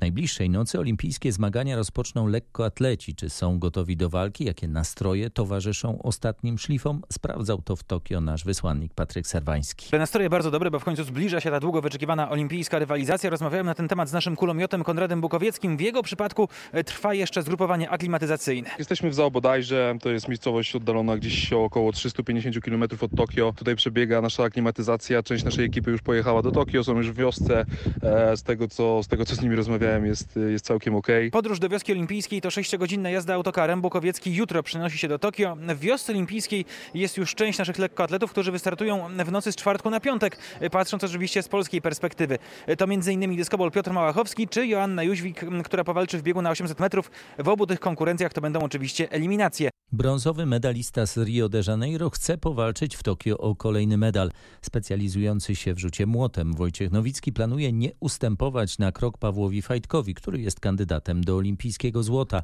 Najbliższej 0.01 0.51
nocy 0.51 0.79
olimpijskie 0.79 1.33
zmagania 1.33 1.77
rozpoczną 1.77 2.27
lekkoatleci. 2.27 3.15
Czy 3.15 3.31
są 3.31 3.59
gotowi 3.59 3.97
do 3.97 4.09
walki? 4.09 4.45
Jakie 4.45 4.69
nastroje 4.69 5.31
towarzyszą 5.31 6.03
ostatnim 6.03 6.59
szlifom? 6.59 7.03
Sprawdzał 7.13 7.63
to 7.63 7.77
w 7.77 7.85
Tokio 7.85 8.21
nasz 8.21 8.45
wysłannik 8.45 8.95
Patryk 8.95 9.27
Serwański. 9.27 9.91
Te 9.91 9.99
nastroje 9.99 10.31
bardzo 10.31 10.51
dobre, 10.51 10.71
bo 10.71 10.79
w 10.79 10.85
końcu 10.85 11.05
zbliża 11.05 11.41
się 11.41 11.51
ta 11.51 11.61
długo 11.61 11.83
wyczekiwana 11.83 12.31
olimpijska 12.31 12.79
rywalizacja. 12.79 13.31
Rozmawiałem 13.31 13.67
na 13.67 13.75
ten 13.75 13.89
temat 13.89 14.09
z 14.09 14.13
naszym 14.13 14.37
kulomiotem 14.37 14.85
Konradem 14.85 15.21
Bukowieckim. 15.21 15.77
W 15.77 15.81
jego 15.81 16.03
przypadku 16.03 16.49
e, 16.73 16.85
trwa 16.85 17.15
jeszcze 17.15 17.43
zgrupowanie 17.43 17.91
aklimatyzacyjne. 17.91 18.71
Jesteśmy 18.79 19.11
w 19.11 19.15
Zaobodajże. 19.15 19.97
To 20.03 20.11
jest 20.11 20.29
miejscowość 20.29 20.77
oddalona 20.77 21.17
gdzieś 21.17 21.53
około 21.53 21.93
350 21.93 22.61
km 22.61 22.83
od 23.01 23.11
Tokio. 23.17 23.53
Tutaj 23.57 23.77
przebiega 23.77 24.21
nasza 24.21 24.45
aklimatyzacja. 24.45 25.23
Część 25.23 25.45
naszej 25.45 25.65
ekipy 25.65 25.91
już 25.91 26.03
pojechała 26.03 26.43
do 26.43 26.53
Tokio. 26.53 26.85
Są 26.85 26.97
już 26.97 27.11
w 27.11 27.15
wiosce. 27.15 27.65
E, 28.03 28.37
z 28.37 28.43
tego, 28.43 28.69
co, 28.69 29.03
z 29.03 29.09
tego, 29.09 29.25
co 29.25 29.35
z 29.35 29.43
nimi 29.43 29.57
rozmawiałem, 29.57 29.86
jest, 30.05 30.39
jest 30.51 30.65
całkiem 30.65 30.95
ok. 30.95 31.07
Podróż 31.33 31.59
do 31.59 31.69
wioski 31.69 31.93
olimpijskiej 31.93 32.41
to 32.41 32.49
6-godzinna 32.49 33.09
jazda 33.09 33.35
autokarem. 33.35 33.81
Bukowiecki 33.81 34.35
jutro 34.35 34.63
przenosi 34.63 34.99
się 34.99 35.09
do 35.09 35.19
Tokio. 35.19 35.57
W 35.57 35.79
wiosce 35.79 36.13
olimpijskiej 36.13 36.65
jest 36.95 37.17
już 37.17 37.35
część 37.35 37.59
naszych 37.59 37.79
lekkoatletów, 37.79 38.31
którzy 38.31 38.53
wystartują 38.53 39.09
w 39.25 39.33
nocy 39.33 39.53
z 39.53 39.57
czwartku 39.57 39.91
na 39.91 40.01
piątek, 40.01 40.39
patrząc 40.71 41.05
oczywiście 41.05 41.43
z 41.43 41.49
polskiej 41.49 41.83
perspektywy. 41.83 42.39
To 42.79 42.85
m.in. 42.85 43.37
dyskobol 43.37 43.71
Piotr 43.71 43.93
Małachowski 43.93 44.49
czy 44.49 44.67
Joanna 44.67 45.03
Jóźwik, 45.03 45.41
która 45.65 45.85
powalczy 45.85 46.19
w 46.19 46.23
biegu 46.23 46.43
na 46.43 46.51
800 46.51 46.81
metrów. 46.81 47.11
W 47.39 47.49
obu 47.49 47.67
tych 47.67 47.81
konkurencjach 47.81 48.33
to 48.33 48.41
będą 48.41 48.61
oczywiście 48.61 49.11
eliminacje. 49.11 49.71
Brązowy 49.93 50.47
medalista 50.47 51.07
z 51.07 51.17
Rio 51.17 51.49
de 51.49 51.63
Janeiro 51.67 52.11
chce 52.11 52.39
powalczyć 52.39 52.97
w 52.97 53.03
Tokio 53.03 53.39
o 53.39 53.55
kolejny 53.55 53.97
medal. 53.97 54.31
Specjalizujący 54.63 55.57
się 55.57 55.75
w 55.75 55.79
rzucie 55.79 56.07
młotem 56.07 56.55
Wojciech 56.55 56.93
Nowicki 56.93 57.33
planuje 57.33 57.73
nie 57.73 57.91
ustępować 58.01 58.79
na 58.79 58.93
krok 58.93 59.19
Pawłowi 59.19 59.63
Fajtkowi, 59.63 60.15
który 60.15 60.41
jest 60.41 60.61
kandydatem 60.61 61.25
do 61.25 61.37
olimpijskiego 61.37 62.03
złota. 62.03 62.43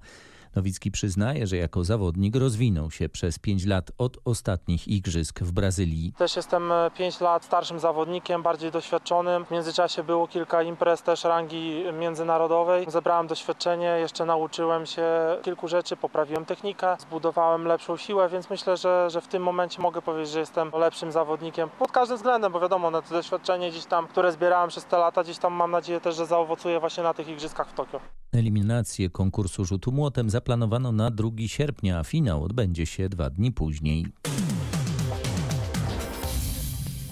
Nowicki 0.56 0.90
przyznaje, 0.90 1.46
że 1.46 1.56
jako 1.56 1.84
zawodnik 1.84 2.36
rozwinął 2.36 2.90
się 2.90 3.08
przez 3.08 3.38
5 3.38 3.66
lat 3.66 3.90
od 3.98 4.18
ostatnich 4.24 4.88
igrzysk 4.88 5.40
w 5.40 5.52
Brazylii. 5.52 6.12
Też 6.18 6.36
jestem 6.36 6.72
5 6.98 7.22
e, 7.22 7.24
lat 7.24 7.44
starszym 7.44 7.80
zawodnikiem, 7.80 8.42
bardziej 8.42 8.70
doświadczonym. 8.70 9.44
W 9.44 9.50
międzyczasie 9.50 10.04
było 10.04 10.28
kilka 10.28 10.62
imprez 10.62 11.02
też 11.02 11.24
rangi 11.24 11.84
międzynarodowej. 11.98 12.86
Zebrałem 12.88 13.26
doświadczenie, 13.26 13.96
jeszcze 14.00 14.24
nauczyłem 14.24 14.86
się 14.86 15.02
kilku 15.42 15.68
rzeczy, 15.68 15.96
poprawiłem 15.96 16.44
technikę, 16.44 16.96
zbudowałem 16.98 17.64
lepszą 17.64 17.96
siłę, 17.96 18.28
więc 18.28 18.50
myślę, 18.50 18.76
że, 18.76 19.10
że 19.10 19.20
w 19.20 19.28
tym 19.28 19.42
momencie 19.42 19.82
mogę 19.82 20.02
powiedzieć, 20.02 20.32
że 20.32 20.40
jestem 20.40 20.70
lepszym 20.78 21.12
zawodnikiem 21.12 21.68
pod 21.78 21.92
każdym 21.92 22.16
względem, 22.16 22.52
bo 22.52 22.60
wiadomo, 22.60 22.90
na 22.90 23.02
to 23.02 23.14
doświadczenie 23.14 23.70
gdzieś 23.70 23.84
tam, 23.84 24.08
które 24.08 24.32
zbierałem 24.32 24.68
przez 24.68 24.84
te 24.84 24.98
lata, 24.98 25.24
gdzieś 25.24 25.38
tam 25.38 25.52
mam 25.52 25.70
nadzieję 25.70 26.00
też, 26.00 26.16
że 26.16 26.26
zaowocuje 26.26 26.80
właśnie 26.80 27.02
na 27.02 27.14
tych 27.14 27.28
igrzyskach 27.28 27.68
w 27.68 27.72
Tokio. 27.72 28.21
Eliminację 28.32 29.10
konkursu 29.10 29.64
rzutu 29.64 29.92
młotem 29.92 30.30
zaplanowano 30.30 30.92
na 30.92 31.10
2 31.10 31.30
sierpnia, 31.46 31.98
a 31.98 32.04
finał 32.04 32.44
odbędzie 32.44 32.86
się 32.86 33.08
dwa 33.08 33.30
dni 33.30 33.52
później. 33.52 34.06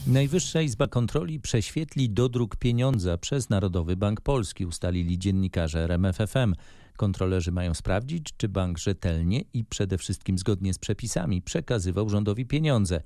Najwyższa 0.06 0.62
Izba 0.62 0.86
Kontroli 0.86 1.40
prześwietli 1.40 2.10
dodruk 2.10 2.56
pieniądza 2.56 3.18
przez 3.18 3.50
Narodowy 3.50 3.96
Bank 3.96 4.20
Polski, 4.20 4.66
ustalili 4.66 5.18
dziennikarze 5.18 5.84
RMFFM. 5.84 6.54
Kontrolerzy 6.96 7.52
mają 7.52 7.74
sprawdzić, 7.74 8.26
czy 8.36 8.48
bank 8.48 8.78
rzetelnie 8.78 9.42
i 9.54 9.64
przede 9.64 9.98
wszystkim 9.98 10.38
zgodnie 10.38 10.74
z 10.74 10.78
przepisami 10.78 11.42
przekazywał 11.42 12.08
rządowi 12.08 12.46
pieniądze. 12.46 13.00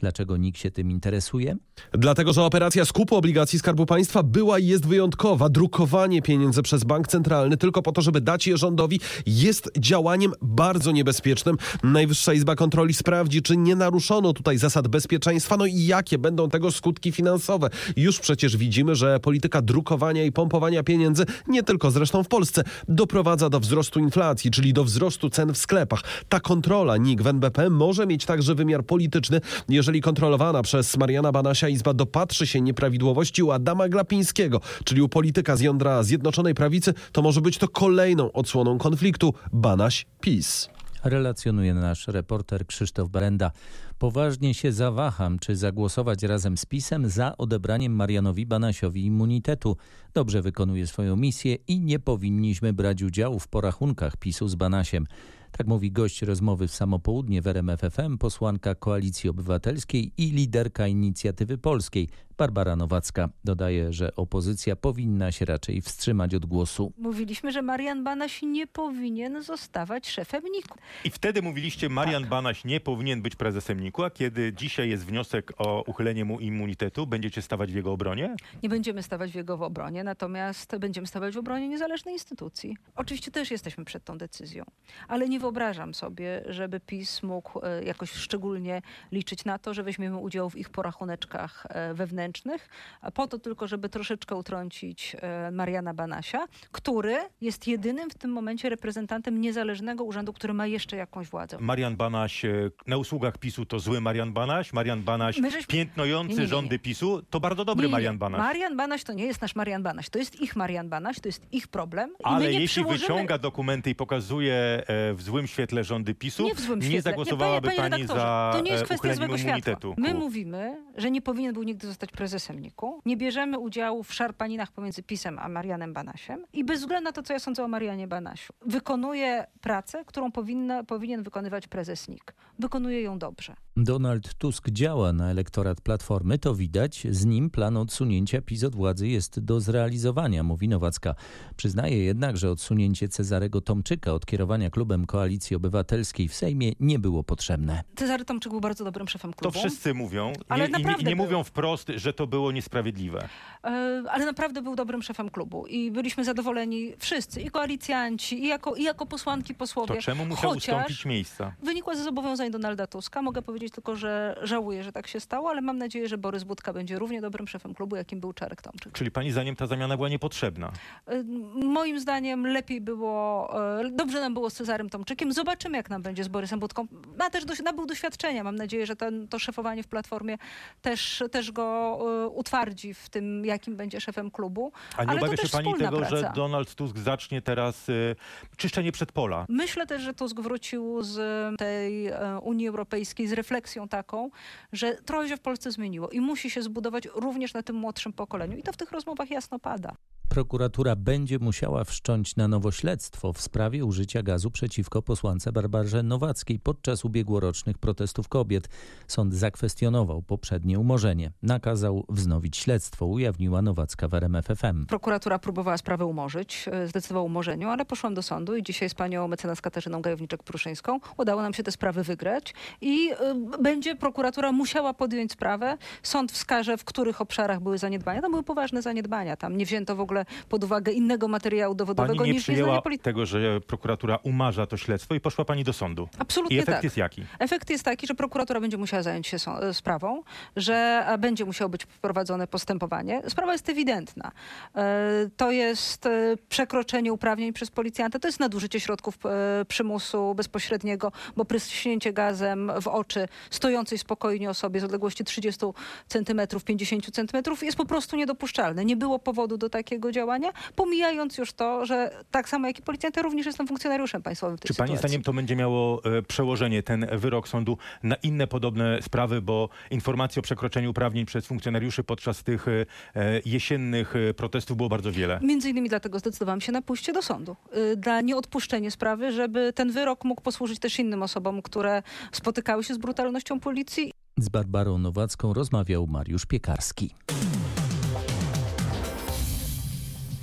Dlaczego 0.00 0.36
nikt 0.36 0.58
się 0.58 0.70
tym 0.70 0.90
interesuje? 0.90 1.56
Dlatego, 1.92 2.32
że 2.32 2.42
operacja 2.42 2.84
skupu 2.84 3.16
obligacji 3.16 3.58
Skarbu 3.58 3.86
Państwa 3.86 4.22
była 4.22 4.58
i 4.58 4.66
jest 4.66 4.86
wyjątkowa. 4.86 5.48
Drukowanie 5.48 6.22
pieniędzy 6.22 6.62
przez 6.62 6.84
bank 6.84 7.08
centralny 7.08 7.56
tylko 7.56 7.82
po 7.82 7.92
to, 7.92 8.02
żeby 8.02 8.20
dać 8.20 8.46
je 8.46 8.56
rządowi 8.56 9.00
jest 9.26 9.70
działaniem 9.78 10.32
bardzo 10.42 10.92
niebezpiecznym. 10.92 11.56
Najwyższa 11.82 12.32
Izba 12.32 12.54
Kontroli 12.54 12.94
sprawdzi, 12.94 13.42
czy 13.42 13.56
nie 13.56 13.76
naruszono 13.76 14.32
tutaj 14.32 14.58
zasad 14.58 14.88
bezpieczeństwa, 14.88 15.56
no 15.56 15.66
i 15.66 15.86
jakie 15.86 16.18
będą 16.18 16.48
tego 16.48 16.72
skutki 16.72 17.12
finansowe. 17.12 17.70
Już 17.96 18.20
przecież 18.20 18.56
widzimy, 18.56 18.94
że 18.94 19.20
polityka 19.20 19.62
drukowania 19.62 20.24
i 20.24 20.32
pompowania 20.32 20.82
pieniędzy, 20.82 21.24
nie 21.48 21.62
tylko 21.62 21.90
zresztą 21.90 22.24
w 22.24 22.28
Polsce, 22.28 22.64
doprowadza 22.88 23.50
do 23.50 23.60
wzrostu 23.60 24.00
inflacji, 24.00 24.50
czyli 24.50 24.72
do 24.72 24.84
wzrostu 24.84 25.30
cen 25.30 25.54
w 25.54 25.58
sklepach. 25.58 26.02
Ta 26.28 26.40
kontrola 26.40 26.96
NIK 26.96 27.22
w 27.22 27.26
NBP 27.26 27.70
może 27.70 28.06
mieć 28.06 28.24
także 28.24 28.54
wymiar 28.54 28.84
polityczny, 28.84 29.40
jeżeli 29.68 29.85
jeżeli 29.86 30.00
kontrolowana 30.00 30.62
przez 30.62 30.96
Mariana 30.96 31.32
Banasia 31.32 31.68
Izba 31.68 31.94
dopatrzy 31.94 32.46
się 32.46 32.60
nieprawidłowości 32.60 33.42
u 33.42 33.50
Adama 33.50 33.88
Glapińskiego, 33.88 34.60
czyli 34.84 35.02
u 35.02 35.08
polityka 35.08 35.56
z 35.56 35.60
jądra 35.60 36.02
Zjednoczonej 36.02 36.54
Prawicy, 36.54 36.94
to 37.12 37.22
może 37.22 37.40
być 37.40 37.58
to 37.58 37.68
kolejną 37.68 38.32
odsłoną 38.32 38.78
konfliktu 38.78 39.34
Banaś-PiS. 39.52 40.68
Relacjonuje 41.04 41.74
nasz 41.74 42.08
reporter 42.08 42.66
Krzysztof 42.66 43.08
Barenda. 43.08 43.50
Poważnie 43.98 44.54
się 44.54 44.72
zawaham, 44.72 45.38
czy 45.38 45.56
zagłosować 45.56 46.22
razem 46.22 46.56
z 46.56 46.66
PiSem 46.66 47.08
za 47.08 47.36
odebraniem 47.36 47.92
Marianowi 47.92 48.46
Banasiowi 48.46 49.06
immunitetu. 49.06 49.76
Dobrze 50.14 50.42
wykonuje 50.42 50.86
swoją 50.86 51.16
misję 51.16 51.56
i 51.68 51.80
nie 51.80 51.98
powinniśmy 51.98 52.72
brać 52.72 53.02
udziału 53.02 53.38
w 53.38 53.48
porachunkach 53.48 54.16
PiSu 54.16 54.48
z 54.48 54.54
Banasiem. 54.54 55.06
Tak 55.56 55.66
mówi 55.66 55.92
gość 55.92 56.22
rozmowy 56.22 56.68
w 56.68 56.74
samopołudnie 56.74 57.42
w 57.42 57.46
RMFFM, 57.46 58.18
posłanka 58.18 58.74
Koalicji 58.74 59.30
Obywatelskiej 59.30 60.12
i 60.18 60.30
liderka 60.30 60.86
Inicjatywy 60.86 61.58
Polskiej, 61.58 62.08
Barbara 62.38 62.76
Nowacka 62.76 63.28
dodaje, 63.44 63.92
że 63.92 64.16
opozycja 64.16 64.76
powinna 64.76 65.32
się 65.32 65.44
raczej 65.44 65.80
wstrzymać 65.80 66.34
od 66.34 66.46
głosu. 66.46 66.92
Mówiliśmy, 66.98 67.52
że 67.52 67.62
Marian 67.62 68.04
Banaś 68.04 68.42
nie 68.42 68.66
powinien 68.66 69.42
zostawać 69.42 70.08
szefem 70.08 70.42
NIK-u. 70.52 70.78
I 71.04 71.10
wtedy 71.10 71.42
mówiliście, 71.42 71.88
Marian 71.88 72.22
Tak. 72.22 72.30
Banaś 72.30 72.64
nie 72.64 72.80
powinien 72.80 73.22
być 73.22 73.36
prezesem 73.36 73.80
NIK-u, 73.80 74.02
a 74.04 74.10
kiedy 74.10 74.52
dzisiaj 74.52 74.88
jest 74.90 75.06
wniosek 75.06 75.52
o 75.58 75.82
uchylenie 75.86 76.24
mu 76.24 76.40
immunitetu, 76.40 77.06
będziecie 77.06 77.42
stawać 77.42 77.72
w 77.72 77.74
jego 77.74 77.92
obronie? 77.92 78.36
Nie 78.62 78.68
będziemy 78.68 79.02
stawać 79.02 79.32
w 79.32 79.34
jego 79.34 79.54
obronie, 79.54 80.04
natomiast 80.04 80.76
będziemy 80.76 81.06
stawać 81.06 81.34
w 81.34 81.38
obronie 81.38 81.68
niezależnej 81.68 82.14
instytucji. 82.14 82.76
Oczywiście 82.96 83.30
też 83.30 83.50
jesteśmy 83.50 83.84
przed 83.84 84.04
tą 84.04 84.18
decyzją, 84.18 84.64
ale 85.08 85.28
nie 85.28 85.40
wyobrażam 85.40 85.94
sobie, 85.94 86.42
żeby 86.48 86.80
PiS 86.80 87.22
mógł 87.22 87.60
e, 87.66 87.84
jakoś 87.84 88.10
szczególnie 88.12 88.82
liczyć 89.12 89.44
na 89.44 89.58
to, 89.58 89.74
że 89.74 89.82
weźmiemy 89.82 90.16
udział 90.16 90.50
w 90.50 90.56
ich 90.56 90.70
porachuneczkach 90.70 91.66
e, 91.68 91.94
wewnętrznych, 92.26 92.68
po 93.14 93.26
to 93.26 93.38
tylko, 93.38 93.66
żeby 93.68 93.88
troszeczkę 93.88 94.34
utrącić 94.36 95.16
e, 95.20 95.50
Mariana 95.50 95.94
Banasia, 95.94 96.46
który 96.72 97.16
jest 97.40 97.66
jedynym 97.66 98.10
w 98.10 98.14
tym 98.14 98.30
momencie 98.32 98.68
reprezentantem 98.68 99.40
niezależnego 99.40 100.04
urzędu, 100.04 100.32
który 100.32 100.54
ma 100.54 100.66
jeszcze 100.66 100.96
jakąś 100.96 101.28
władzę. 101.28 101.56
Marian 101.60 101.96
Banaś 101.96 102.44
e, 102.44 102.70
na 102.86 102.96
usługach 102.96 103.38
PiSu 103.38 103.66
to 103.66 103.78
zły 103.78 104.00
Marian 104.00 104.32
Banaś, 104.32 104.72
Marian 104.72 105.02
Banaś 105.02 105.38
My 105.38 105.50
żeśmy- 105.50 105.66
piętnujący 105.66 106.28
Nie, 106.28 106.34
nie, 106.34 106.38
nie, 106.40 106.42
nie. 106.42 106.48
rządy 106.48 106.78
PiSu 106.78 107.22
to 107.30 107.40
bardzo 107.40 107.64
dobry 107.64 107.82
Nie, 107.82 107.88
nie, 107.88 107.90
nie. 107.90 107.92
Marian 107.92 108.18
Banaś. 108.18 108.38
Marian 108.40 108.76
Banaś 108.76 109.04
to 109.04 109.12
nie 109.12 109.24
jest 109.26 109.42
nasz 109.42 109.54
Marian 109.54 109.82
Banaś, 109.82 110.08
to 110.10 110.18
jest 110.18 110.40
ich 110.40 110.56
Marian 110.56 110.88
Banaś, 110.88 111.20
to 111.20 111.28
jest 111.28 111.52
ich 111.52 111.68
problem. 111.68 112.14
Ale 112.22 112.50
nie 112.52 112.60
jeśli 112.60 112.82
przyłożymy- 112.84 112.98
wyciąga 112.98 113.38
dokumenty 113.38 113.90
i 113.90 113.94
pokazuje 113.94 114.54
e, 114.54 115.14
w 115.14 115.22
złym 115.22 115.46
świetle 115.46 115.84
rządy 115.84 116.14
PiSu, 116.14 116.44
Nie 116.44 116.54
w 116.54 116.60
złym 116.60 116.82
świetle. 116.82 117.02
zagłosowałaby 117.02 117.68
nie, 117.68 117.74
panie, 117.76 117.90
panie 117.90 118.06
pani 118.06 118.20
za 118.20 118.50
To 118.56 118.62
nie 118.62 118.70
jest 118.72 118.84
kwestia 118.84 119.14
złego 119.14 119.38
światła. 119.38 119.48
immunitetu. 119.50 119.94
My 119.98 120.14
mówimy, 120.14 120.76
że 120.96 121.10
nie 121.10 121.22
powinien 121.22 121.52
był 121.54 121.62
nigdy 121.62 121.86
zostać 121.86 122.10
prezesem 122.16 122.60
NIK-u. 122.60 123.00
Nie 123.06 123.16
bierzemy 123.16 123.58
udziału 123.58 124.02
w 124.02 124.14
szarpaninach 124.14 124.72
pomiędzy 124.72 125.02
PiSem 125.02 125.38
a 125.38 125.48
Marianem 125.48 125.92
Banasiem. 125.92 126.44
I 126.52 126.64
bez 126.64 126.80
względu 126.80 127.04
na 127.04 127.12
to, 127.12 127.22
co 127.22 127.32
ja 127.32 127.38
sądzę 127.38 127.64
o 127.64 127.68
Marianie 127.68 128.08
Banasiu, 128.08 128.52
wykonuje 128.66 129.46
pracę, 129.60 130.04
którą 130.06 130.32
powinna, 130.32 130.84
powinien 130.84 131.22
wykonywać 131.22 131.66
prezes 131.68 132.08
NIK. 132.08 132.34
Wykonuje 132.58 133.02
ją 133.02 133.18
dobrze. 133.18 133.54
Donald 133.76 134.34
Tusk 134.34 134.70
działa 134.70 135.12
na 135.12 135.30
elektorat 135.30 135.80
Platformy, 135.80 136.38
to 136.38 136.54
widać. 136.54 137.06
Z 137.10 137.24
nim 137.24 137.50
plan 137.50 137.76
odsunięcia 137.76 138.42
PiS 138.42 138.64
od 138.64 138.74
władzy 138.74 139.08
jest 139.08 139.40
do 139.40 139.60
zrealizowania, 139.60 140.42
mówi 140.42 140.68
Nowacka. 140.68 141.14
Przyznaje 141.56 142.04
jednak, 142.04 142.36
że 142.36 142.50
odsunięcie 142.50 143.08
Cezarego 143.08 143.60
Tomczyka 143.60 144.12
od 144.12 144.26
kierowania 144.26 144.70
klubem 144.70 145.06
Koalicji 145.06 145.56
Obywatelskiej 145.56 146.28
w 146.28 146.34
Sejmie 146.34 146.72
nie 146.80 146.98
było 146.98 147.24
potrzebne. 147.24 147.82
Cezary 147.96 148.24
Tomczyk 148.24 148.52
był 148.52 148.60
bardzo 148.60 148.84
dobrym 148.84 149.08
szefem 149.08 149.32
To 149.32 149.38
klubu. 149.38 149.58
wszyscy 149.58 149.94
mówią 149.94 150.32
Ale 150.48 150.68
nie, 150.68 150.72
nie, 150.72 150.84
naprawdę 150.84 151.10
nie 151.10 151.16
był. 151.16 151.24
mówią 151.24 151.44
wprost, 151.44 151.88
że 151.96 152.05
to 152.12 152.26
było 152.26 152.52
niesprawiedliwe. 152.52 153.28
E, 153.64 154.02
ale 154.10 154.24
naprawdę 154.26 154.62
był 154.62 154.76
dobrym 154.76 155.02
szefem 155.02 155.30
klubu 155.30 155.66
i 155.66 155.90
byliśmy 155.90 156.24
zadowoleni 156.24 156.92
wszyscy, 156.98 157.40
i 157.40 157.50
koalicjanci, 157.50 158.44
i 158.44 158.46
jako, 158.46 158.74
i 158.74 158.82
jako 158.82 159.06
posłanki, 159.06 159.54
posłowie. 159.54 159.94
To 159.94 160.02
czemu 160.02 160.26
musiał 160.26 160.50
Chociaż 160.50 160.74
ustąpić 160.74 161.04
miejsca? 161.04 161.52
Wynikła 161.62 161.94
ze 161.94 162.04
zobowiązań 162.04 162.50
Donalda 162.50 162.86
Tuska. 162.86 163.22
Mogę 163.22 163.42
powiedzieć 163.42 163.72
tylko, 163.72 163.96
że 163.96 164.38
żałuję, 164.42 164.82
że 164.82 164.92
tak 164.92 165.06
się 165.06 165.20
stało, 165.20 165.50
ale 165.50 165.60
mam 165.60 165.78
nadzieję, 165.78 166.08
że 166.08 166.18
Borys 166.18 166.44
Budka 166.44 166.72
będzie 166.72 166.98
równie 166.98 167.20
dobrym 167.20 167.48
szefem 167.48 167.74
klubu, 167.74 167.96
jakim 167.96 168.20
był 168.20 168.32
Czarek 168.32 168.62
Tomczyk. 168.62 168.92
Czyli 168.92 169.10
pani 169.10 169.32
zdaniem 169.32 169.56
ta 169.56 169.66
zamiana 169.66 169.96
była 169.96 170.08
niepotrzebna? 170.08 170.72
E, 171.06 171.22
Moim 171.54 172.00
zdaniem 172.00 172.46
lepiej 172.46 172.80
było, 172.80 173.50
e, 173.80 173.90
dobrze 173.90 174.20
nam 174.20 174.34
było 174.34 174.50
z 174.50 174.54
Cezarym 174.54 174.90
Tomczykiem. 174.90 175.32
Zobaczymy, 175.32 175.76
jak 175.76 175.90
nam 175.90 176.02
będzie 176.02 176.24
z 176.24 176.28
Borysem 176.28 176.60
Budką. 176.60 176.86
Ma 177.18 177.30
też 177.30 177.44
nabył 177.64 177.86
doświadczenia. 177.86 178.44
Mam 178.44 178.56
nadzieję, 178.56 178.86
że 178.86 178.96
ten, 178.96 179.28
to 179.28 179.38
szefowanie 179.38 179.82
w 179.82 179.88
Platformie 179.88 180.38
też, 180.82 181.22
też 181.32 181.52
go 181.52 181.95
utwardzi 182.34 182.94
w 182.94 183.08
tym, 183.08 183.44
jakim 183.44 183.76
będzie 183.76 184.00
szefem 184.00 184.30
klubu. 184.30 184.72
A 184.96 185.04
nie 185.04 185.10
ale 185.10 185.20
to 185.20 185.26
obawia 185.26 185.42
się 185.42 185.48
pani 185.48 185.74
tego, 185.74 185.96
praca. 185.96 186.16
że 186.16 186.32
Donald 186.34 186.74
Tusk 186.74 186.98
zacznie 186.98 187.42
teraz 187.42 187.88
y, 187.88 188.16
czyszczenie 188.56 188.92
przedpola? 188.92 189.46
Myślę 189.48 189.86
też, 189.86 190.02
że 190.02 190.14
Tusk 190.14 190.40
wrócił 190.40 191.02
z 191.02 191.16
tej 191.58 192.06
e, 192.06 192.38
Unii 192.42 192.68
Europejskiej 192.68 193.28
z 193.28 193.32
refleksją 193.32 193.88
taką, 193.88 194.30
że 194.72 194.94
trochę 194.94 195.28
się 195.28 195.36
w 195.36 195.40
Polsce 195.40 195.72
zmieniło 195.72 196.08
i 196.08 196.20
musi 196.20 196.50
się 196.50 196.62
zbudować 196.62 197.08
również 197.14 197.54
na 197.54 197.62
tym 197.62 197.76
młodszym 197.76 198.12
pokoleniu. 198.12 198.56
I 198.56 198.62
to 198.62 198.72
w 198.72 198.76
tych 198.76 198.92
rozmowach 198.92 199.30
jasno 199.30 199.58
pada. 199.58 199.96
Prokuratura 200.28 200.96
będzie 200.96 201.38
musiała 201.38 201.84
wszcząć 201.84 202.36
na 202.36 202.48
nowo 202.48 202.72
śledztwo 202.72 203.32
w 203.32 203.40
sprawie 203.40 203.84
użycia 203.84 204.22
gazu 204.22 204.50
przeciwko 204.50 205.02
posłance 205.02 205.52
Barbarze 205.52 206.02
Nowackiej 206.02 206.58
podczas 206.58 207.04
ubiegłorocznych 207.04 207.78
protestów 207.78 208.28
kobiet. 208.28 208.68
Sąd 209.06 209.34
zakwestionował 209.34 210.22
poprzednie 210.22 210.78
umorzenie. 210.78 211.32
Nakazał 211.42 211.85
wznowić 212.08 212.56
śledztwo, 212.56 213.06
ujawniła 213.06 213.62
Nowacka 213.62 214.08
w 214.08 214.14
RMFFM. 214.14 214.86
Prokuratura 214.86 215.38
próbowała 215.38 215.78
sprawę 215.78 216.06
umorzyć, 216.06 216.64
e, 216.72 216.86
zdecydowała 216.86 217.22
o 217.22 217.26
umorzeniu, 217.26 217.68
ale 217.68 217.84
poszłam 217.84 218.14
do 218.14 218.22
sądu 218.22 218.56
i 218.56 218.62
dzisiaj 218.62 218.88
z 218.88 218.94
panią 218.94 219.28
mecenas 219.28 219.60
Katarzyną 219.60 220.02
Gajowniczek-Pruszyńską 220.02 220.98
udało 221.16 221.42
nam 221.42 221.54
się 221.54 221.62
tę 221.62 221.72
sprawę 221.72 222.02
wygrać 222.02 222.54
i 222.80 223.10
e, 223.10 223.16
będzie 223.62 223.96
prokuratura 223.96 224.52
musiała 224.52 224.94
podjąć 224.94 225.32
sprawę. 225.32 225.78
Sąd 226.02 226.32
wskaże, 226.32 226.76
w 226.76 226.84
których 226.84 227.20
obszarach 227.20 227.60
były 227.60 227.78
zaniedbania. 227.78 228.22
Tam 228.22 228.30
były 228.30 228.42
poważne 228.42 228.82
zaniedbania. 228.82 229.36
Tam 229.36 229.56
nie 229.56 229.66
wzięto 229.66 229.96
w 229.96 230.00
ogóle 230.00 230.24
pod 230.48 230.64
uwagę 230.64 230.92
innego 230.92 231.28
materiału 231.28 231.74
dowodowego 231.74 232.14
Pani 232.14 232.28
nie 232.28 232.34
niż 232.34 232.42
przyjęła 232.42 232.82
polityczne. 232.82 233.12
tego, 233.12 233.26
że 233.26 233.60
prokuratura 233.60 234.16
umarza 234.22 234.66
to 234.66 234.76
śledztwo 234.76 235.14
i 235.14 235.20
poszła 235.20 235.44
pani 235.44 235.64
do 235.64 235.72
sądu. 235.72 236.08
Absolutnie 236.18 236.56
I 236.56 236.60
efekt 236.60 236.76
tak. 236.76 236.84
jest 236.84 236.96
jaki? 236.96 237.24
Efekt 237.38 237.70
jest 237.70 237.84
taki, 237.84 238.06
że 238.06 238.14
prokuratura 238.14 238.60
będzie 238.60 238.76
musiała 238.76 239.02
zająć 239.02 239.26
się 239.26 239.36
e, 239.60 239.74
sprawą, 239.74 240.22
że 240.56 241.06
będzie 241.18 241.44
musiało 241.44 241.68
być 241.68 241.75
prowadzone 241.86 242.46
postępowanie. 242.46 243.22
Sprawa 243.28 243.52
jest 243.52 243.68
ewidentna. 243.68 244.32
E, 244.74 245.06
To 245.36 245.50
jest 245.50 246.06
e, 246.06 246.36
przekroczenie 246.48 247.12
uprawnień 247.12 247.52
przez 247.52 247.70
policjanta, 247.70 248.18
to 248.18 248.28
jest 248.28 248.40
nadużycie 248.40 248.80
środków 248.80 249.18
e, 249.26 249.64
przymusu 249.64 250.34
bezpośredniego, 250.34 251.12
bo 251.36 251.44
pryśnięcie 251.44 252.12
gazem 252.12 252.72
w 252.82 252.88
oczy 252.88 253.28
stojącej 253.50 253.98
spokojnie 253.98 254.50
osobie 254.50 254.80
z 254.80 254.84
odległości 254.84 255.24
30 255.24 255.66
cm, 256.08 256.40
50 256.64 257.10
cm 257.10 257.42
jest 257.62 257.76
po 257.76 257.86
prostu 257.86 258.16
niedopuszczalne. 258.16 258.84
Nie 258.84 258.96
było 258.96 259.18
powodu 259.18 259.56
do 259.58 259.70
takiego 259.70 260.12
działania, 260.12 260.52
pomijając 260.74 261.38
już 261.38 261.52
to, 261.52 261.86
że 261.86 262.10
tak 262.30 262.48
samo 262.48 262.66
jak 262.66 262.78
i 262.78 262.82
policjant, 262.82 263.16
ja 263.16 263.22
również 263.22 263.46
jestem 263.46 263.66
funkcjonariuszem 263.66 264.22
państwowym 264.22 264.56
w 264.56 264.60
tej 264.60 264.68
Czy 264.68 264.74
pani 264.74 264.88
sytuacji. 264.88 265.08
zdaniem 265.08 265.22
to 265.22 265.32
będzie 265.32 265.56
miało 265.56 266.02
przełożenie, 266.28 266.82
ten 266.82 267.06
wyrok 267.12 267.48
sądu, 267.48 267.78
na 268.02 268.14
inne 268.14 268.46
podobne 268.46 269.02
sprawy, 269.02 269.42
bo 269.42 269.68
informacji 269.90 270.40
o 270.40 270.42
przekroczeniu 270.42 270.90
uprawnień 270.90 271.26
przez 271.26 271.46
funkcjonariuszy 271.46 271.65
podczas 272.04 272.42
tych 272.42 272.68
e, 272.68 272.86
e, 273.14 273.40
jesiennych 273.44 274.16
e, 274.16 274.34
protestów 274.34 274.76
było 274.76 274.88
bardzo 274.88 275.12
wiele? 275.12 275.40
Między 275.42 275.70
innymi 275.70 275.88
dlatego 275.88 276.18
zdecydowałam 276.18 276.60
się 276.60 276.72
na 276.72 276.82
pójście 276.82 277.12
do 277.12 277.22
sądu. 277.22 277.56
y, 277.92 277.96
Dla 277.96 278.20
nieodpuszczenia 278.20 278.90
sprawy, 278.90 279.32
żeby 279.32 279.72
ten 279.72 279.92
wyrok 279.92 280.24
mógł 280.24 280.42
posłużyć 280.42 280.78
też 280.78 280.98
innym 280.98 281.22
osobom, 281.22 281.62
które 281.62 282.02
spotykały 282.32 282.84
się 282.84 282.94
z 282.94 282.98
brutalnością 282.98 283.60
policji. 283.60 284.12
Z 284.38 284.48
Barbarą 284.48 284.98
Nowacką 284.98 285.52
rozmawiał 285.52 286.06
Mariusz 286.06 286.46
Piekarski. 286.46 287.10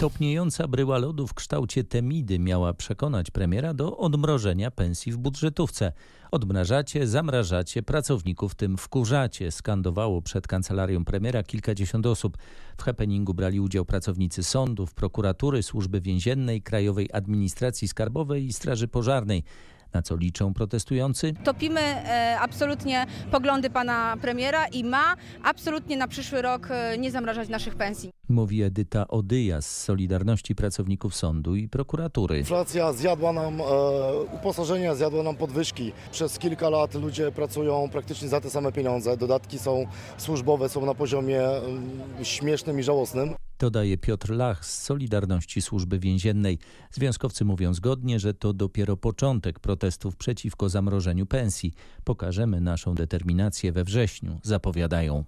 Topniejąca 0.04 0.68
bryła 0.68 0.98
lodu 0.98 1.28
w 1.28 1.34
kształcie 1.34 1.84
temidy 1.84 2.40
miała 2.40 2.74
przekonać 2.74 3.32
premiera 3.32 3.74
do 3.74 3.98
odmrożenia 3.98 4.72
pensji 4.72 5.12
w 5.12 5.18
budżetówce. 5.18 5.92
Odmrażacie, 6.32 7.08
zamrażacie, 7.08 7.84
pracowników 7.84 8.56
tym 8.56 8.78
wkurzacie, 8.78 9.52
skandowało 9.52 10.22
przed 10.22 10.48
kancelarią 10.48 11.06
premiera 11.06 11.44
kilkadziesiąt 11.44 12.06
osób. 12.06 12.38
W 12.78 12.84
happeningu 12.84 13.34
brali 13.34 13.60
udział 13.60 13.86
pracownicy 13.86 14.44
sądów, 14.44 14.94
prokuratury, 14.94 15.64
służby 15.64 16.02
więziennej, 16.02 16.62
Krajowej 16.62 17.10
Administracji 17.14 17.88
Skarbowej 17.88 18.46
i 18.46 18.54
Straży 18.54 18.88
Pożarnej. 18.88 19.44
Na 19.94 20.02
co 20.02 20.16
liczą 20.16 20.54
protestujący? 20.54 21.34
Topimy 21.44 21.82
e, 21.82 22.38
absolutnie 22.40 23.06
poglądy 23.32 23.70
pana 23.70 24.18
premiera 24.22 24.68
i 24.68 24.84
ma 24.84 25.16
absolutnie 25.44 25.98
na 25.98 26.08
przyszły 26.08 26.42
rok 26.42 26.68
e, 26.72 26.98
nie 26.98 27.12
zamrażać 27.12 27.50
naszych 27.50 27.76
pensji. 27.76 28.10
Mówi 28.30 28.64
Edyta 28.64 29.08
Odyja 29.08 29.62
z 29.62 29.84
Solidarności 29.84 30.56
Pracowników 30.56 31.16
Sądu 31.16 31.56
i 31.56 31.70
Prokuratury. 31.70 32.38
Inflacja 32.38 32.94
zjadła 32.94 33.34
nam 33.34 33.62
e, 33.62 33.64
uposażenia, 34.36 34.96
zjadła 34.96 35.24
nam 35.24 35.36
podwyżki. 35.36 35.92
Przez 36.12 36.40
kilka 36.40 36.70
lat 36.70 36.94
ludzie 36.94 37.32
pracują 37.32 37.90
praktycznie 37.92 38.28
za 38.28 38.42
te 38.42 38.50
same 38.50 38.72
pieniądze. 38.72 39.18
Dodatki 39.18 39.60
są 39.60 39.86
służbowe, 40.18 40.70
są 40.70 40.86
na 40.86 40.94
poziomie 40.96 41.42
mm, 41.42 41.90
śmiesznym 42.24 42.80
i 42.80 42.84
żałosnym. 42.84 43.36
Dodaje 43.64 43.98
Piotr 43.98 44.30
Lach 44.32 44.66
z 44.66 44.84
Solidarności 44.84 45.62
Służby 45.62 46.00
Więziennej. 46.00 46.60
Związkowcy 46.92 47.46
mówią 47.46 47.74
zgodnie, 47.74 48.20
że 48.20 48.34
to 48.34 48.54
dopiero 48.54 48.98
początek 48.98 49.60
protestów 49.60 50.16
przeciwko 50.16 50.70
zamrożeniu 50.70 51.26
pensji. 51.26 51.74
Pokażemy 52.04 52.62
naszą 52.62 52.96
determinację 52.96 53.72
we 53.72 53.84
wrześniu, 53.84 54.40
zapowiadają. 54.44 55.24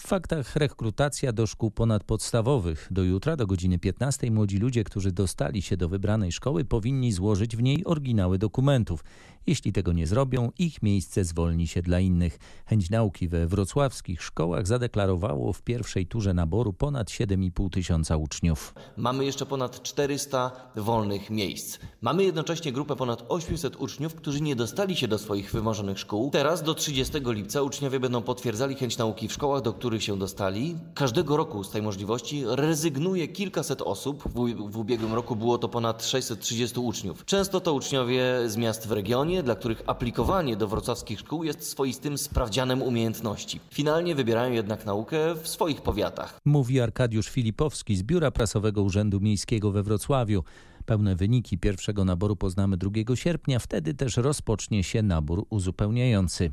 W 0.00 0.06
faktach 0.10 0.56
rekrutacja 0.56 1.32
do 1.32 1.46
szkół 1.46 1.70
ponadpodstawowych. 1.70 2.88
Do 2.90 3.02
jutra 3.02 3.36
do 3.36 3.46
godziny 3.46 3.78
15 3.78 4.30
młodzi 4.30 4.58
ludzie, 4.58 4.84
którzy 4.84 5.12
dostali 5.12 5.62
się 5.62 5.76
do 5.76 5.88
wybranej 5.88 6.32
szkoły, 6.32 6.64
powinni 6.64 7.12
złożyć 7.12 7.56
w 7.56 7.62
niej 7.62 7.84
oryginały 7.84 8.38
dokumentów. 8.38 9.04
Jeśli 9.46 9.72
tego 9.72 9.92
nie 9.92 10.06
zrobią, 10.06 10.50
ich 10.58 10.82
miejsce 10.82 11.24
zwolni 11.24 11.66
się 11.66 11.82
dla 11.82 12.00
innych. 12.00 12.38
Chęć 12.66 12.90
nauki 12.90 13.28
we 13.28 13.46
wrocławskich 13.46 14.22
szkołach 14.22 14.66
zadeklarowało 14.66 15.52
w 15.52 15.62
pierwszej 15.62 16.06
turze 16.06 16.34
naboru 16.34 16.72
ponad 16.72 17.08
7,5 17.08 17.70
tysiąca 17.70 18.16
uczniów. 18.16 18.74
Mamy 18.96 19.24
jeszcze 19.24 19.46
ponad 19.46 19.82
400 19.82 20.50
wolnych 20.76 21.30
miejsc. 21.30 21.78
Mamy 22.00 22.24
jednocześnie 22.24 22.72
grupę 22.72 22.96
ponad 22.96 23.24
800 23.28 23.76
uczniów, 23.76 24.14
którzy 24.14 24.40
nie 24.40 24.56
dostali 24.56 24.96
się 24.96 25.08
do 25.08 25.18
swoich 25.18 25.52
wymarzonych 25.52 25.98
szkół. 25.98 26.30
Teraz 26.30 26.62
do 26.62 26.74
30 26.74 27.12
lipca 27.24 27.62
uczniowie 27.62 28.00
będą 28.00 28.22
potwierdzali 28.22 28.74
chęć 28.74 28.98
nauki 28.98 29.28
w 29.28 29.32
szkołach, 29.32 29.62
do 29.62 29.72
których 29.72 29.89
się 29.98 30.18
dostali. 30.18 30.76
Każdego 30.94 31.36
roku 31.36 31.64
z 31.64 31.70
tej 31.70 31.82
możliwości 31.82 32.44
rezygnuje 32.46 33.28
kilkaset 33.28 33.82
osób. 33.82 34.22
W, 34.28 34.70
w 34.70 34.76
ubiegłym 34.76 35.14
roku 35.14 35.36
było 35.36 35.58
to 35.58 35.68
ponad 35.68 36.04
630 36.04 36.80
uczniów. 36.80 37.24
Często 37.24 37.60
to 37.60 37.74
uczniowie 37.74 38.24
z 38.46 38.56
miast 38.56 38.88
w 38.88 38.92
regionie, 38.92 39.42
dla 39.42 39.54
których 39.54 39.82
aplikowanie 39.86 40.56
do 40.56 40.68
wrocławskich 40.68 41.20
szkół 41.20 41.44
jest 41.44 41.68
swoistym 41.68 42.18
sprawdzianem 42.18 42.82
umiejętności. 42.82 43.60
Finalnie 43.70 44.14
wybierają 44.14 44.52
jednak 44.52 44.86
naukę 44.86 45.34
w 45.34 45.48
swoich 45.48 45.82
powiatach. 45.82 46.38
Mówi 46.44 46.80
Arkadiusz 46.80 47.28
Filipowski 47.28 47.96
z 47.96 48.02
Biura 48.02 48.30
Prasowego 48.30 48.82
Urzędu 48.82 49.20
Miejskiego 49.20 49.70
we 49.70 49.82
Wrocławiu. 49.82 50.44
Pełne 50.86 51.16
wyniki 51.16 51.58
pierwszego 51.58 52.04
naboru 52.04 52.36
poznamy 52.36 52.76
2 52.76 52.90
sierpnia, 53.14 53.58
wtedy 53.58 53.94
też 53.94 54.16
rozpocznie 54.16 54.84
się 54.84 55.02
nabór 55.02 55.46
uzupełniający. 55.50 56.52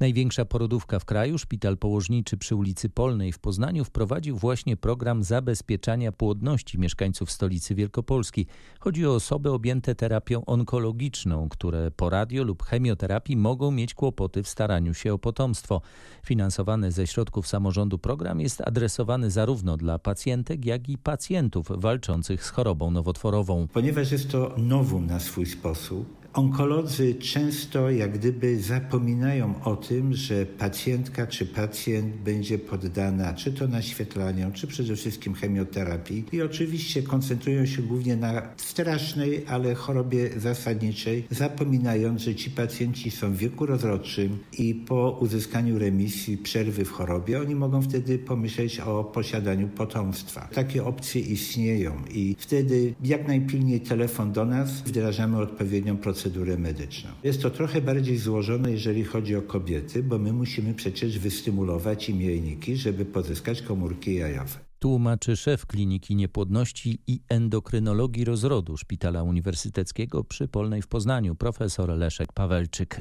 Największa 0.00 0.44
porodówka 0.44 0.98
w 0.98 1.04
kraju, 1.04 1.38
szpital 1.38 1.76
położniczy 1.76 2.36
przy 2.36 2.56
ulicy 2.56 2.88
Polnej 2.88 3.32
w 3.32 3.38
Poznaniu 3.38 3.84
wprowadził 3.84 4.36
właśnie 4.36 4.76
program 4.76 5.24
zabezpieczania 5.24 6.12
płodności 6.12 6.78
mieszkańców 6.78 7.30
stolicy 7.30 7.74
Wielkopolski. 7.74 8.46
Chodzi 8.80 9.06
o 9.06 9.14
osoby 9.14 9.50
objęte 9.50 9.94
terapią 9.94 10.44
onkologiczną, 10.44 11.48
które 11.48 11.90
po 11.90 12.10
radio 12.10 12.44
lub 12.44 12.62
chemioterapii 12.62 13.36
mogą 13.36 13.70
mieć 13.70 13.94
kłopoty 13.94 14.42
w 14.42 14.48
staraniu 14.48 14.94
się 14.94 15.14
o 15.14 15.18
potomstwo. 15.18 15.80
Finansowany 16.24 16.92
ze 16.92 17.06
środków 17.06 17.46
samorządu 17.46 17.98
program 17.98 18.40
jest 18.40 18.60
adresowany 18.60 19.30
zarówno 19.30 19.76
dla 19.76 19.98
pacjentek, 19.98 20.64
jak 20.64 20.88
i 20.88 20.98
pacjentów 20.98 21.66
walczących 21.70 22.44
z 22.44 22.50
chorobą 22.50 22.90
nowotworową. 22.90 23.68
Ponieważ 23.72 24.12
jest 24.12 24.30
to 24.30 24.54
nowum 24.56 25.06
na 25.06 25.20
swój 25.20 25.46
sposób, 25.46 26.23
Onkolodzy 26.34 27.14
często 27.14 27.90
jak 27.90 28.18
gdyby 28.18 28.60
zapominają 28.60 29.54
o 29.64 29.76
tym, 29.76 30.14
że 30.14 30.46
pacjentka 30.46 31.26
czy 31.26 31.46
pacjent 31.46 32.16
będzie 32.16 32.58
poddana 32.58 33.34
czy 33.34 33.52
to 33.52 33.68
naświetlaniom, 33.68 34.52
czy 34.52 34.66
przede 34.66 34.96
wszystkim 34.96 35.34
chemioterapii 35.34 36.24
i 36.32 36.42
oczywiście 36.42 37.02
koncentrują 37.02 37.66
się 37.66 37.82
głównie 37.82 38.16
na 38.16 38.42
strasznej, 38.56 39.44
ale 39.46 39.74
chorobie 39.74 40.30
zasadniczej, 40.40 41.24
zapominając, 41.30 42.20
że 42.20 42.34
ci 42.34 42.50
pacjenci 42.50 43.10
są 43.10 43.32
w 43.32 43.36
wieku 43.36 43.66
rozrodczym 43.66 44.38
i 44.58 44.74
po 44.74 45.18
uzyskaniu 45.20 45.78
remisji, 45.78 46.38
przerwy 46.38 46.84
w 46.84 46.90
chorobie, 46.90 47.40
oni 47.40 47.54
mogą 47.54 47.82
wtedy 47.82 48.18
pomyśleć 48.18 48.80
o 48.80 49.04
posiadaniu 49.04 49.68
potomstwa. 49.68 50.48
Takie 50.54 50.84
opcje 50.84 51.20
istnieją 51.20 51.92
i 52.14 52.36
wtedy 52.38 52.94
jak 53.04 53.28
najpilniej 53.28 53.80
telefon 53.80 54.32
do 54.32 54.44
nas, 54.44 54.80
wdrażamy 54.80 55.38
odpowiednią 55.38 55.96
procedurę 55.96 56.23
procedurę 56.24 56.58
medyczną. 56.58 57.10
Jest 57.24 57.42
to 57.42 57.50
trochę 57.50 57.80
bardziej 57.80 58.18
złożone, 58.18 58.70
jeżeli 58.70 59.04
chodzi 59.04 59.36
o 59.36 59.42
kobiety, 59.42 60.02
bo 60.02 60.18
my 60.18 60.32
musimy 60.32 60.74
przecież 60.74 61.18
wystymulować 61.18 62.08
im 62.08 62.22
jajniki, 62.22 62.76
żeby 62.76 63.04
pozyskać 63.04 63.62
komórki 63.62 64.14
jajowe. 64.14 64.58
Tłumaczy 64.78 65.36
szef 65.36 65.66
Kliniki 65.66 66.16
Niepłodności 66.16 66.98
i 67.06 67.20
Endokrynologii 67.28 68.24
Rozrodu 68.24 68.76
Szpitala 68.76 69.22
Uniwersyteckiego 69.22 70.24
przy 70.24 70.48
Polnej 70.48 70.82
w 70.82 70.86
Poznaniu, 70.86 71.34
profesor 71.34 71.88
Leszek 71.88 72.32
Pawelczyk. 72.32 73.00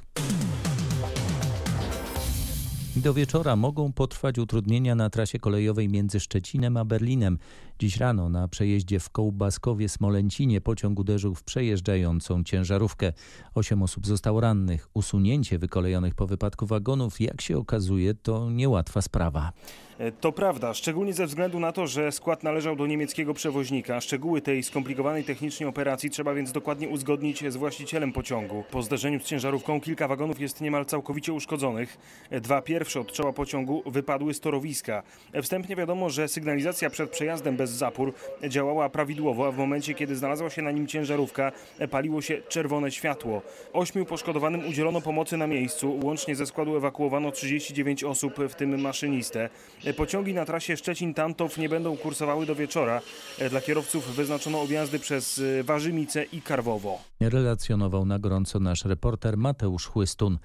Do 2.95 3.13
wieczora 3.13 3.55
mogą 3.55 3.93
potrwać 3.93 4.39
utrudnienia 4.39 4.95
na 4.95 5.09
trasie 5.09 5.39
kolejowej 5.39 5.89
między 5.89 6.19
Szczecinem 6.19 6.77
a 6.77 6.85
Berlinem. 6.85 7.37
Dziś 7.83 7.97
rano 7.97 8.29
na 8.29 8.47
przejeździe 8.47 8.99
w 8.99 9.09
Kołbaskowie-Smolęcinie 9.09 10.61
pociąg 10.61 10.99
uderzył 10.99 11.35
w 11.35 11.43
przejeżdżającą 11.43 12.43
ciężarówkę. 12.43 13.13
Osiem 13.55 13.83
osób 13.83 14.07
zostało 14.07 14.41
rannych. 14.41 14.89
Usunięcie 14.93 15.59
wykolejonych 15.59 16.15
po 16.15 16.27
wypadku 16.27 16.65
wagonów, 16.65 17.21
jak 17.21 17.41
się 17.41 17.57
okazuje, 17.57 18.13
to 18.13 18.51
niełatwa 18.51 19.01
sprawa. 19.01 19.51
E, 19.97 20.11
to 20.11 20.31
prawda, 20.31 20.73
szczególnie 20.73 21.13
ze 21.13 21.25
względu 21.25 21.59
na 21.59 21.71
to, 21.71 21.87
że 21.87 22.11
skład 22.11 22.43
należał 22.43 22.75
do 22.75 22.87
niemieckiego 22.87 23.33
przewoźnika. 23.33 24.01
Szczegóły 24.01 24.41
tej 24.41 24.63
skomplikowanej 24.63 25.23
technicznie 25.23 25.67
operacji 25.67 26.09
trzeba 26.09 26.33
więc 26.33 26.51
dokładnie 26.51 26.89
uzgodnić 26.89 27.51
z 27.51 27.55
właścicielem 27.55 28.13
pociągu. 28.13 28.63
Po 28.71 28.83
zderzeniu 28.83 29.19
z 29.19 29.23
ciężarówką 29.23 29.81
kilka 29.81 30.07
wagonów 30.07 30.39
jest 30.39 30.61
niemal 30.61 30.85
całkowicie 30.85 31.33
uszkodzonych. 31.33 31.97
E, 32.29 32.41
dwa 32.41 32.61
pierwsze 32.61 32.99
od 32.99 33.11
czoła 33.11 33.33
pociągu 33.33 33.83
wypadły 33.85 34.33
z 34.33 34.39
torowiska. 34.39 35.03
E, 35.33 35.41
wstępnie 35.41 35.75
wiadomo, 35.75 36.09
że 36.09 36.27
sygnalizacja 36.27 36.89
przed 36.89 37.09
przejazdem 37.09 37.57
bez 37.57 37.72
zapór 37.73 38.13
działała 38.49 38.89
prawidłowo, 38.89 39.47
a 39.47 39.51
w 39.51 39.57
momencie, 39.57 39.93
kiedy 39.93 40.15
znalazła 40.15 40.49
się 40.49 40.61
na 40.61 40.71
nim 40.71 40.87
ciężarówka, 40.87 41.51
paliło 41.91 42.21
się 42.21 42.41
czerwone 42.49 42.91
światło. 42.91 43.41
Ośmiu 43.73 44.05
poszkodowanym 44.05 44.67
udzielono 44.67 45.01
pomocy 45.01 45.37
na 45.37 45.47
miejscu. 45.47 45.99
Łącznie 46.03 46.35
ze 46.35 46.45
składu 46.45 46.77
ewakuowano 46.77 47.31
39 47.31 48.03
osób, 48.03 48.33
w 48.49 48.55
tym 48.55 48.81
maszynistę. 48.81 49.49
Pociągi 49.97 50.33
na 50.33 50.45
trasie 50.45 50.73
Szczecin-Tantow 50.73 51.57
nie 51.57 51.69
będą 51.69 51.97
kursowały 51.97 52.45
do 52.45 52.55
wieczora. 52.55 53.01
Dla 53.49 53.61
kierowców 53.61 54.15
wyznaczono 54.15 54.61
objazdy 54.61 54.99
przez 54.99 55.41
Warzymice 55.63 56.23
i 56.23 56.41
Karwowo. 56.41 56.99
Relacjonował 57.19 58.05
na 58.05 58.19
gorąco 58.19 58.59
nasz 58.59 58.85
reporter 58.85 59.37
Mateusz 59.37 59.87
Chłystun. 59.87 60.37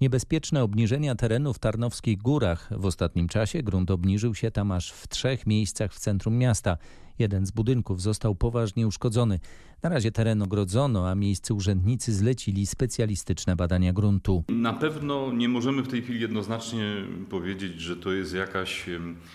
Niebezpieczne 0.00 0.62
obniżenia 0.62 1.14
terenu 1.14 1.54
w 1.54 1.58
Tarnowskich 1.58 2.18
Górach. 2.18 2.68
W 2.70 2.86
ostatnim 2.86 3.28
czasie 3.28 3.62
grunt 3.62 3.90
obniżył 3.90 4.34
się 4.34 4.50
tam 4.50 4.72
aż 4.72 4.92
w 4.92 5.08
trzech 5.08 5.46
miejscach 5.46 5.92
w 5.94 5.98
centrum 5.98 6.38
miasta. 6.38 6.78
Jeden 7.18 7.46
z 7.46 7.50
budynków 7.50 8.02
został 8.02 8.34
poważnie 8.34 8.86
uszkodzony. 8.86 9.40
Na 9.82 9.90
razie 9.90 10.12
teren 10.12 10.42
ogrodzono, 10.42 11.08
a 11.08 11.14
miejsce 11.14 11.54
urzędnicy 11.54 12.14
zlecili 12.14 12.66
specjalistyczne 12.66 13.56
badania 13.56 13.92
gruntu. 13.92 14.44
Na 14.48 14.72
pewno 14.72 15.32
nie 15.32 15.48
możemy 15.48 15.82
w 15.82 15.88
tej 15.88 16.02
chwili 16.02 16.20
jednoznacznie 16.20 16.94
powiedzieć, 17.30 17.80
że 17.80 17.96
to 17.96 18.12
jest 18.12 18.34
jakaś 18.34 18.86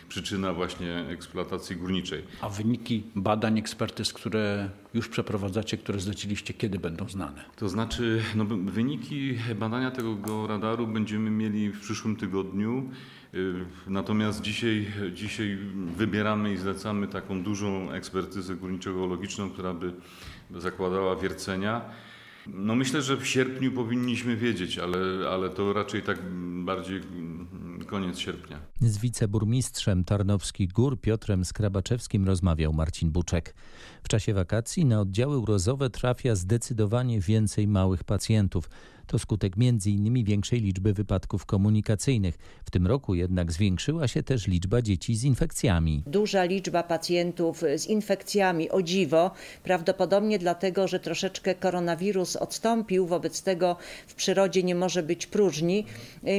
przyczyna 0.08 0.54
właśnie 0.54 0.96
eksploatacji 0.96 1.76
górniczej. 1.76 2.24
A 2.42 2.50
wyniki 2.50 3.04
badań, 3.16 3.60
ekspertyz, 3.60 4.14
które 4.14 4.70
już 4.94 5.10
przeprowadzacie, 5.10 5.78
które 5.78 6.00
zleciliście, 6.00 6.54
kiedy 6.54 6.80
będą 6.80 7.10
znane? 7.10 7.46
To 7.56 7.70
znaczy, 7.70 8.22
no, 8.36 8.46
wyniki 8.46 9.36
badania 9.60 9.92
tego 9.92 10.48
radaru 10.48 10.88
będziemy 10.88 11.32
mieli 11.32 11.72
w 11.72 11.80
przyszłym 11.80 12.16
tygodniu. 12.16 12.90
Y, 13.34 13.66
natomiast 13.88 14.42
dzisiaj, 14.42 14.88
dzisiaj 15.14 15.58
wybieramy 15.96 16.54
i 16.54 16.58
zlecamy 16.58 17.08
taką 17.08 17.44
dużą 17.44 17.92
ekspertyzę 17.92 18.56
górniczo-geologiczną, 18.56 19.50
która 19.50 19.74
by 19.74 19.94
zakładała 20.56 21.16
wiercenia. 21.16 21.82
No 22.48 22.76
myślę, 22.76 23.02
że 23.02 23.18
w 23.18 23.28
sierpniu 23.28 23.72
powinniśmy 23.72 24.36
wiedzieć, 24.36 24.78
ale, 24.78 25.30
ale 25.30 25.50
to 25.50 25.74
raczej 25.74 26.02
tak 26.02 26.18
bardziej 26.66 27.02
koniec 27.90 28.20
sierpnia. 28.20 28.60
Z 28.82 28.98
wiceburmistrzem 28.98 30.04
Tarnowskich 30.04 30.72
Gór 30.72 31.02
Piotrem 31.02 31.46
Skrabaczewskim 31.46 32.26
rozmawiał 32.26 32.74
Marcin 32.74 33.12
Buczek. 33.12 33.56
W 34.04 34.08
czasie 34.08 34.34
wakacji 34.34 34.86
na 34.86 35.02
oddziały 35.02 35.38
urozowe 35.38 35.90
trafia 35.90 36.36
zdecydowanie 36.36 37.20
więcej 37.20 37.68
małych 37.68 38.04
pacjentów. 38.04 38.70
To 39.10 39.20
skutek 39.20 39.54
m.in. 39.58 40.24
większej 40.24 40.62
liczby 40.62 40.94
wypadków 40.94 41.46
komunikacyjnych. 41.46 42.38
W 42.66 42.72
tym 42.72 42.88
roku 42.88 43.16
jednak 43.16 43.52
zwiększyła 43.52 44.08
się 44.08 44.24
też 44.24 44.48
liczba 44.48 44.82
dzieci 44.82 45.16
z 45.16 45.24
infekcjami. 45.24 46.04
Duża 46.08 46.44
liczba 46.44 46.84
pacjentów 46.84 47.64
z 47.78 47.86
infekcjami, 47.86 48.70
o 48.70 48.82
dziwo, 48.82 49.32
prawdopodobnie 49.64 50.40
dlatego, 50.40 50.88
że 50.88 51.00
troszeczkę 51.00 51.56
koronawirus 51.56 52.36
odstąpił, 52.36 53.08
wobec 53.08 53.44
tego 53.44 53.76
w 54.08 54.14
przyrodzie 54.16 54.64
nie 54.64 54.76
może 54.76 55.04
być 55.04 55.28
próżni. 55.28 55.86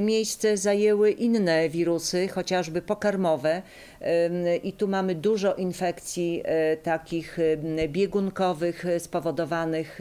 Miejsce 0.02 0.56
zajęły 0.56 1.10
inne 1.10 1.68
wirusy, 1.68 2.28
chociażby 2.28 2.82
pokarmowe 2.82 3.62
i 4.62 4.72
tu 4.72 4.88
mamy 4.88 5.14
dużo 5.14 5.54
infekcji 5.54 6.42
e, 6.44 6.76
takich 6.76 7.38
biegunkowych 7.88 8.84
spowodowanych 8.98 10.00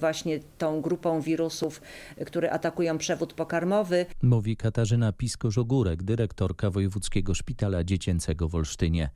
właśnie 0.00 0.40
tą 0.58 0.80
grupą 0.80 1.20
wirusów 1.20 1.73
wirusów, 1.74 2.26
które 2.26 2.50
atakują 2.50 2.98
przewód 2.98 3.32
pokarmowy. 3.32 4.06
Mówi 4.22 4.56
Katarzyna 4.56 5.12
Pisko-Żogórek, 5.12 6.02
dyrektorka 6.02 6.70
Wojewódzkiego 6.70 7.34
Szpitala 7.34 7.84
Dziecięcego 7.84 8.48
w 8.48 8.54
Olsztynie. 8.54 9.10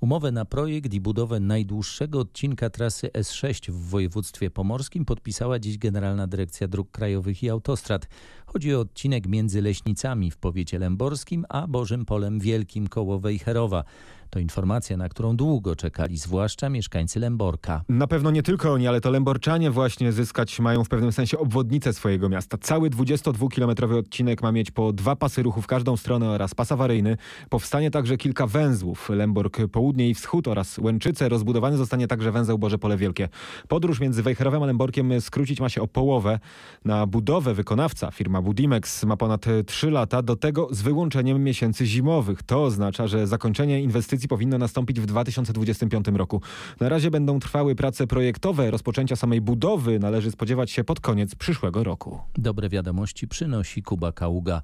Umowę 0.00 0.32
na 0.32 0.44
projekt 0.44 0.94
i 0.94 1.00
budowę 1.00 1.40
najdłuższego 1.40 2.20
odcinka 2.20 2.70
trasy 2.70 3.08
S6 3.08 3.70
w 3.70 3.88
województwie 3.88 4.50
pomorskim 4.50 5.04
podpisała 5.04 5.58
dziś 5.58 5.78
Generalna 5.78 6.26
Dyrekcja 6.26 6.68
Dróg 6.68 6.90
Krajowych 6.90 7.42
i 7.42 7.50
Autostrad. 7.50 8.08
Chodzi 8.46 8.74
o 8.74 8.80
odcinek 8.80 9.26
między 9.26 9.62
Leśnicami 9.62 10.30
w 10.30 10.36
powiecie 10.36 10.78
lęborskim 10.78 11.44
a 11.48 11.66
Bożym 11.66 12.04
Polem 12.04 12.40
Wielkim 12.40 12.88
koło 12.88 13.18
Wejherowa. 13.18 13.84
To 14.30 14.38
informacja, 14.38 14.96
na 14.96 15.08
którą 15.08 15.36
długo 15.36 15.76
czekali, 15.76 16.16
zwłaszcza 16.16 16.68
mieszkańcy 16.68 17.20
Lęborka. 17.20 17.82
Na 17.88 18.06
pewno 18.06 18.30
nie 18.30 18.42
tylko 18.42 18.72
oni, 18.72 18.88
ale 18.88 19.00
to 19.00 19.10
Lęborczanie 19.10 19.70
właśnie 19.70 20.12
zyskać 20.12 20.60
mają 20.60 20.84
w 20.84 20.88
pewnym 20.88 21.12
sensie 21.12 21.38
obwodnicę 21.38 21.92
swojego 21.92 22.28
miasta. 22.28 22.58
Cały 22.58 22.90
22-kilometrowy 22.90 23.98
odcinek 23.98 24.42
ma 24.42 24.52
mieć 24.52 24.70
po 24.70 24.92
dwa 24.92 25.16
pasy 25.16 25.42
ruchu 25.42 25.62
w 25.62 25.66
każdą 25.66 25.96
stronę 25.96 26.30
oraz 26.30 26.54
pas 26.54 26.72
awaryjny. 26.72 27.16
Powstanie 27.50 27.90
także 27.90 28.16
kilka 28.16 28.46
węzłów. 28.46 29.08
Lębork 29.08 29.58
Południe 29.72 30.10
i 30.10 30.14
Wschód 30.14 30.48
oraz 30.48 30.78
Łęczyce. 30.78 31.28
Rozbudowany 31.28 31.76
zostanie 31.76 32.06
także 32.06 32.32
węzeł 32.32 32.58
Boże 32.58 32.78
Pole 32.78 32.96
Wielkie. 32.96 33.28
Podróż 33.68 34.00
między 34.00 34.22
Wejherowem 34.22 34.62
a 34.62 34.66
Lęborkiem 34.66 35.20
skrócić 35.20 35.60
ma 35.60 35.68
się 35.68 35.82
o 35.82 35.86
połowę. 35.86 36.38
Na 36.84 37.06
budowę 37.06 37.54
wykonawca, 37.54 38.10
firma 38.10 38.42
Budimex, 38.42 39.04
ma 39.04 39.16
ponad 39.16 39.44
3 39.66 39.90
lata, 39.90 40.22
do 40.22 40.36
tego 40.36 40.68
z 40.70 40.82
wyłączeniem 40.82 41.44
miesięcy 41.44 41.86
zimowych. 41.86 42.42
To 42.42 42.64
oznacza, 42.64 43.06
że 43.06 43.26
zakończenie 43.26 43.82
inwestycji 43.82 44.15
powinno 44.28 44.58
nastąpić 44.58 45.00
w 45.00 45.06
2025 45.06 46.06
roku. 46.14 46.42
Na 46.80 46.88
razie 46.88 47.10
będą 47.10 47.40
trwały 47.40 47.74
prace 47.74 48.06
projektowe. 48.06 48.70
Rozpoczęcia 48.70 49.16
samej 49.16 49.40
budowy 49.40 49.98
należy 49.98 50.30
spodziewać 50.30 50.70
się 50.70 50.84
pod 50.84 51.00
koniec 51.00 51.34
przyszłego 51.34 51.84
roku. 51.84 52.20
Dobre 52.34 52.68
wiadomości 52.68 53.28
przynosi 53.28 53.82
Kuba 53.82 54.12
Kaługa. 54.12 54.62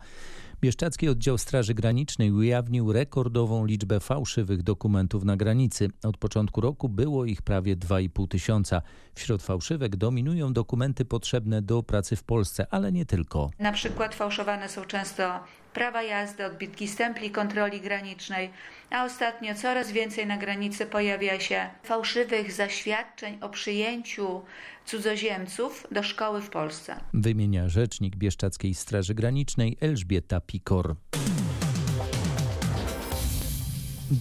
Bieszczadzki 0.62 1.08
Oddział 1.08 1.38
Straży 1.38 1.74
Granicznej 1.74 2.32
ujawnił 2.32 2.92
rekordową 2.92 3.66
liczbę 3.66 4.00
fałszywych 4.00 4.62
dokumentów 4.62 5.24
na 5.24 5.36
granicy. 5.36 5.88
Od 6.04 6.16
początku 6.16 6.60
roku 6.60 6.88
było 6.88 7.24
ich 7.24 7.42
prawie 7.42 7.76
2,5 7.76 8.28
tysiąca. 8.28 8.82
Wśród 9.14 9.42
fałszywek 9.42 9.96
dominują 9.96 10.52
dokumenty 10.52 11.04
potrzebne 11.04 11.62
do 11.62 11.82
pracy 11.82 12.16
w 12.16 12.24
Polsce, 12.24 12.66
ale 12.70 12.92
nie 12.92 13.06
tylko. 13.06 13.50
Na 13.58 13.72
przykład 13.72 14.14
fałszowane 14.14 14.68
są 14.68 14.84
często 14.84 15.40
prawa 15.74 16.02
jazdy, 16.02 16.46
odbitki 16.46 16.88
stempli 16.88 17.30
kontroli 17.30 17.80
granicznej, 17.80 18.50
a 18.90 19.04
ostatnio 19.04 19.54
coraz 19.54 19.92
więcej 19.92 20.26
na 20.26 20.36
granicy 20.36 20.86
pojawia 20.86 21.40
się 21.40 21.68
fałszywych 21.82 22.52
zaświadczeń 22.52 23.38
o 23.40 23.48
przyjęciu 23.48 24.42
cudzoziemców 24.86 25.86
do 25.90 26.02
szkoły 26.02 26.40
w 26.40 26.50
Polsce. 26.50 27.00
Wymienia 27.14 27.68
rzecznik 27.68 28.16
Bieszczadzkiej 28.16 28.74
Straży 28.74 29.14
Granicznej 29.14 29.76
Elżbieta 29.80 30.40
Pikor. 30.40 30.96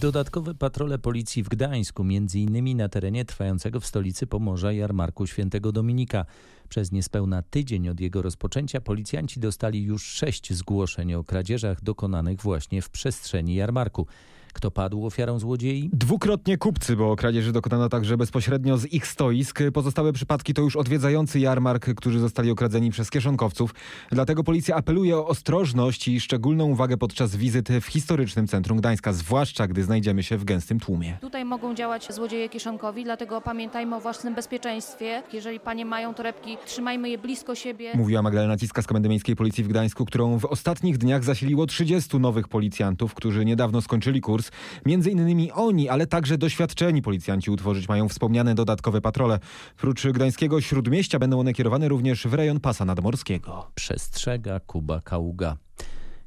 Dodatkowe 0.00 0.54
patrole 0.54 0.98
policji 0.98 1.42
w 1.42 1.48
Gdańsku, 1.48 2.04
innymi 2.34 2.74
na 2.74 2.88
terenie 2.88 3.24
trwającego 3.24 3.80
w 3.80 3.86
stolicy 3.86 4.26
Pomorza 4.26 4.72
jarmarku 4.72 5.26
Świętego 5.26 5.72
Dominika. 5.72 6.24
Przez 6.68 6.92
niespełna 6.92 7.42
tydzień 7.42 7.88
od 7.88 8.00
jego 8.00 8.22
rozpoczęcia 8.22 8.80
policjanci 8.80 9.40
dostali 9.40 9.82
już 9.82 10.04
sześć 10.04 10.52
zgłoszeń 10.52 11.14
o 11.14 11.24
kradzieżach 11.24 11.82
dokonanych 11.82 12.40
właśnie 12.40 12.82
w 12.82 12.90
przestrzeni 12.90 13.54
jarmarku. 13.54 14.06
Kto 14.52 14.70
padł 14.70 15.06
ofiarą 15.06 15.38
złodziei? 15.38 15.90
Dwukrotnie 15.92 16.58
kupcy, 16.58 16.96
bo 16.96 17.16
kradzieży 17.16 17.52
dokonano 17.52 17.88
także 17.88 18.16
bezpośrednio 18.16 18.78
z 18.78 18.92
ich 18.92 19.06
stoisk. 19.06 19.58
Pozostałe 19.72 20.12
przypadki 20.12 20.54
to 20.54 20.62
już 20.62 20.76
odwiedzający 20.76 21.40
jarmark, 21.40 21.94
którzy 21.94 22.20
zostali 22.20 22.50
okradzeni 22.50 22.90
przez 22.90 23.10
kieszonkowców. 23.10 23.74
Dlatego 24.10 24.44
policja 24.44 24.76
apeluje 24.76 25.16
o 25.16 25.26
ostrożność 25.26 26.08
i 26.08 26.20
szczególną 26.20 26.64
uwagę 26.64 26.96
podczas 26.96 27.36
wizyt 27.36 27.68
w 27.80 27.86
historycznym 27.86 28.46
centrum 28.46 28.78
Gdańska, 28.78 29.12
zwłaszcza 29.12 29.66
gdy 29.68 29.84
znajdziemy 29.84 30.22
się 30.22 30.36
w 30.36 30.44
gęstym 30.44 30.80
tłumie. 30.80 31.16
Tutaj 31.20 31.44
mogą 31.44 31.74
działać 31.74 32.12
złodzieje 32.14 32.48
kieszonkowi, 32.48 33.04
dlatego 33.04 33.40
pamiętajmy 33.40 33.96
o 33.96 34.00
własnym 34.00 34.34
bezpieczeństwie. 34.34 35.22
Jeżeli 35.32 35.60
panie 35.60 35.84
mają 35.84 36.14
torebki, 36.14 36.56
trzymajmy 36.66 37.10
je 37.10 37.18
blisko 37.18 37.54
siebie. 37.54 37.92
Mówiła 37.94 38.22
Magdalena 38.22 38.56
Ciska 38.56 38.82
z 38.82 38.86
Komendy 38.86 39.08
Miejskiej 39.08 39.36
Policji 39.36 39.64
w 39.64 39.68
Gdańsku, 39.68 40.04
którą 40.04 40.38
w 40.38 40.44
ostatnich 40.44 40.98
dniach 40.98 41.24
zasiliło 41.24 41.66
30 41.66 42.18
nowych 42.18 42.48
policjantów, 42.48 43.14
którzy 43.14 43.44
niedawno 43.44 43.82
skończyli 43.82 44.20
kurs. 44.20 44.41
Między 44.86 45.10
innymi 45.10 45.52
oni, 45.52 45.88
ale 45.88 46.06
także 46.06 46.38
doświadczeni 46.38 47.02
policjanci 47.02 47.50
utworzyć 47.50 47.88
mają 47.88 48.08
wspomniane 48.08 48.54
dodatkowe 48.54 49.00
patrole. 49.00 49.38
Prócz 49.76 50.06
gdańskiego 50.06 50.60
śródmieścia 50.60 51.18
będą 51.18 51.40
one 51.40 51.52
kierowane 51.52 51.88
również 51.88 52.26
w 52.26 52.34
rejon 52.34 52.60
pasa 52.60 52.84
nadmorskiego. 52.84 53.70
Przestrzega 53.74 54.60
Kuba 54.60 55.00
Kaługa. 55.00 55.56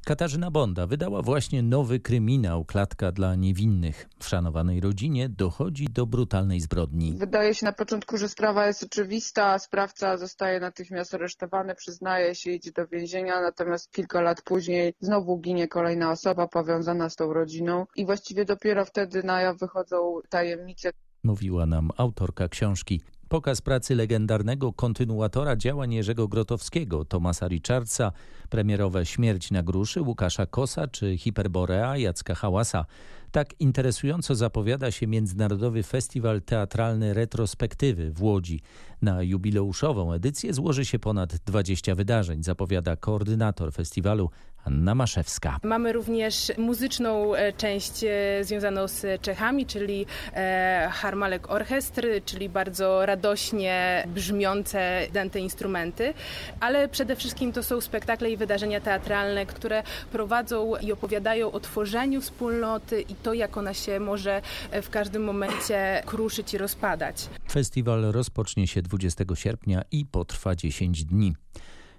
Katarzyna 0.06 0.50
Bonda 0.50 0.86
wydała 0.86 1.22
właśnie 1.22 1.62
nowy 1.62 2.00
kryminał 2.00 2.64
Klatka 2.64 3.12
dla 3.12 3.34
niewinnych. 3.34 4.08
W 4.18 4.28
szanowanej 4.28 4.80
rodzinie 4.80 5.28
dochodzi 5.28 5.84
do 5.84 6.06
brutalnej 6.06 6.60
zbrodni. 6.60 7.16
Wydaje 7.18 7.54
się 7.54 7.66
na 7.66 7.72
początku, 7.72 8.16
że 8.16 8.28
sprawa 8.28 8.66
jest 8.66 8.82
oczywista, 8.82 9.58
sprawca 9.58 10.16
zostaje 10.16 10.60
natychmiast 10.60 11.14
aresztowany, 11.14 11.74
przyznaje 11.74 12.34
się, 12.34 12.50
idzie 12.50 12.72
do 12.72 12.86
więzienia, 12.86 13.40
natomiast 13.40 13.92
kilka 13.92 14.20
lat 14.20 14.42
później 14.42 14.94
znowu 15.00 15.38
ginie 15.38 15.68
kolejna 15.68 16.10
osoba 16.10 16.48
powiązana 16.48 17.10
z 17.10 17.16
tą 17.16 17.32
rodziną 17.32 17.86
i 17.96 18.06
właściwie 18.06 18.44
dopiero 18.44 18.84
wtedy 18.84 19.22
na 19.22 19.40
jaw 19.40 19.58
wychodzą 19.58 20.20
tajemnice. 20.28 20.90
Mówiła 21.24 21.66
nam 21.66 21.90
autorka 21.96 22.48
książki. 22.48 23.00
Pokaz 23.28 23.60
pracy 23.60 23.94
legendarnego 23.94 24.72
kontynuatora 24.72 25.56
działań 25.56 25.92
Jerzego 25.92 26.28
Grotowskiego, 26.28 27.04
Tomasa 27.04 27.48
Richardsa, 27.48 28.12
premierowe 28.50 29.06
Śmierć 29.06 29.50
na 29.50 29.62
gruszy 29.62 30.02
Łukasza 30.02 30.46
Kosa 30.46 30.88
czy 30.88 31.18
Hiperborea 31.18 31.96
Jacka 31.96 32.34
Hałasa. 32.34 32.84
Tak 33.32 33.60
interesująco 33.60 34.34
zapowiada 34.34 34.90
się 34.90 35.06
Międzynarodowy 35.06 35.82
Festiwal 35.82 36.42
Teatralny 36.42 37.14
Retrospektywy 37.14 38.10
w 38.10 38.22
Łodzi. 38.22 38.60
Na 39.02 39.22
jubileuszową 39.22 40.12
edycję 40.12 40.54
złoży 40.54 40.84
się 40.84 40.98
ponad 40.98 41.36
20 41.36 41.94
wydarzeń, 41.94 42.42
zapowiada 42.42 42.96
koordynator 42.96 43.72
festiwalu 43.72 44.30
Anna 44.66 44.94
Maszewska. 44.94 45.58
Mamy 45.62 45.92
również 45.92 46.52
muzyczną 46.58 47.34
e, 47.34 47.52
część 47.52 48.04
e, 48.04 48.44
związaną 48.44 48.88
z 48.88 49.22
Czechami, 49.22 49.66
czyli 49.66 50.06
e, 50.34 50.90
Harmalek 50.92 51.50
Orchestry, 51.50 52.22
czyli 52.24 52.48
bardzo 52.48 53.06
radośnie 53.06 54.04
brzmiące 54.14 55.06
dante 55.12 55.40
instrumenty, 55.40 56.14
ale 56.60 56.88
przede 56.88 57.16
wszystkim 57.16 57.52
to 57.52 57.62
są 57.62 57.80
spektakle 57.80 58.30
i 58.30 58.36
wydarzenia 58.36 58.80
teatralne, 58.80 59.46
które 59.46 59.82
prowadzą 60.12 60.76
i 60.76 60.92
opowiadają 60.92 61.52
o 61.52 61.60
tworzeniu 61.60 62.20
wspólnoty 62.20 63.00
i 63.02 63.14
to, 63.14 63.34
jak 63.34 63.56
ona 63.56 63.74
się 63.74 64.00
może 64.00 64.42
w 64.82 64.90
każdym 64.90 65.24
momencie 65.24 66.02
kruszyć 66.06 66.54
i 66.54 66.58
rozpadać. 66.58 67.28
Festiwal 67.52 68.02
rozpocznie 68.02 68.66
się 68.66 68.82
20 68.82 69.24
sierpnia 69.34 69.82
i 69.92 70.06
potrwa 70.06 70.56
10 70.56 71.04
dni. 71.04 71.34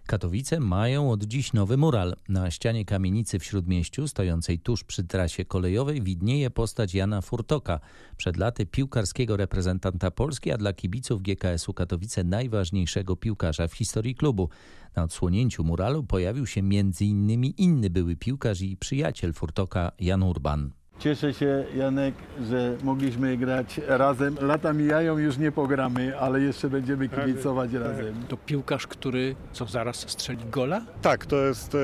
Katowice 0.07 0.59
mają 0.59 1.11
od 1.11 1.23
dziś 1.23 1.53
nowy 1.53 1.77
mural. 1.77 2.15
Na 2.29 2.51
ścianie 2.51 2.85
kamienicy 2.85 3.39
w 3.39 3.43
Śródmieściu, 3.43 4.07
stojącej 4.07 4.59
tuż 4.59 4.83
przy 4.83 5.03
trasie 5.03 5.45
kolejowej, 5.45 6.01
widnieje 6.01 6.49
postać 6.49 6.93
Jana 6.93 7.21
Furtoka, 7.21 7.79
przed 8.17 8.37
laty 8.37 8.65
piłkarskiego 8.65 9.37
reprezentanta 9.37 10.11
Polski, 10.11 10.51
a 10.51 10.57
dla 10.57 10.73
kibiców 10.73 11.21
GKS-u 11.21 11.73
Katowice 11.73 12.23
najważniejszego 12.23 13.15
piłkarza 13.15 13.67
w 13.67 13.73
historii 13.73 14.15
klubu. 14.15 14.49
Na 14.95 15.03
odsłonięciu 15.03 15.63
muralu 15.63 16.03
pojawił 16.03 16.45
się 16.45 16.61
m.in. 16.61 17.43
inny 17.43 17.89
były 17.89 18.15
piłkarz 18.15 18.61
i 18.61 18.77
przyjaciel 18.77 19.33
Furtoka 19.33 19.91
Jan 19.99 20.23
Urban. 20.23 20.76
Cieszę 20.99 21.33
się, 21.33 21.65
Janek, 21.75 22.15
że 22.41 22.77
mogliśmy 22.83 23.37
grać 23.37 23.81
razem. 23.87 24.35
Lata 24.41 24.73
mijają, 24.73 25.17
już 25.17 25.37
nie 25.37 25.51
pogramy, 25.51 26.19
ale 26.19 26.41
jeszcze 26.41 26.69
będziemy 26.69 27.09
kibicować 27.09 27.71
tak, 27.71 27.81
razem. 27.81 28.15
To 28.27 28.37
piłkarz, 28.37 28.87
który 28.87 29.35
co 29.51 29.65
zaraz 29.65 29.95
strzeli 29.95 30.45
gola? 30.51 30.81
Tak, 31.01 31.25
to 31.25 31.35
jest 31.35 31.75
e, 31.75 31.77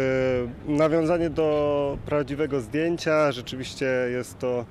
nawiązanie 0.71 1.29
do 1.29 1.97
prawdziwego 2.05 2.61
zdjęcia. 2.61 3.31
Rzeczywiście 3.31 3.85
jest 4.11 4.39
to 4.39 4.65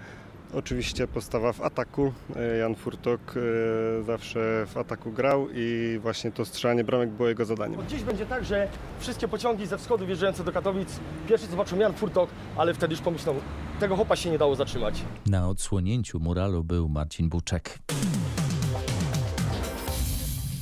Oczywiście 0.54 1.08
postawa 1.08 1.52
w 1.52 1.60
ataku. 1.60 2.12
E, 2.36 2.56
Jan 2.56 2.74
Furtok 2.74 3.20
e, 3.36 4.02
zawsze 4.02 4.66
w 4.66 4.76
ataku 4.76 5.12
grał 5.12 5.48
i 5.54 5.98
właśnie 6.02 6.32
to 6.32 6.44
strzelanie 6.44 6.84
bramek 6.84 7.10
było 7.10 7.28
jego 7.28 7.44
zadaniem. 7.44 7.80
Dziś 7.88 8.02
będzie 8.02 8.26
tak, 8.26 8.44
że 8.44 8.68
wszystkie 9.00 9.28
pociągi 9.28 9.66
ze 9.66 9.78
wschodu 9.78 10.06
wjeżdżające 10.06 10.44
do 10.44 10.52
Katowic 10.52 10.88
pierwszy 11.28 11.46
zobaczą 11.46 11.78
Jan 11.78 11.92
Furtok, 11.92 12.30
ale 12.56 12.74
wtedy 12.74 12.94
już 12.94 13.00
pomyślą, 13.02 13.34
tego 13.80 13.96
hopa 13.96 14.16
się 14.16 14.30
nie 14.30 14.38
dało 14.38 14.56
zatrzymać. 14.56 15.02
Na 15.26 15.48
odsłonięciu 15.48 16.20
muralu 16.20 16.64
był 16.64 16.88
Marcin 16.88 17.28
Buczek. 17.28 17.78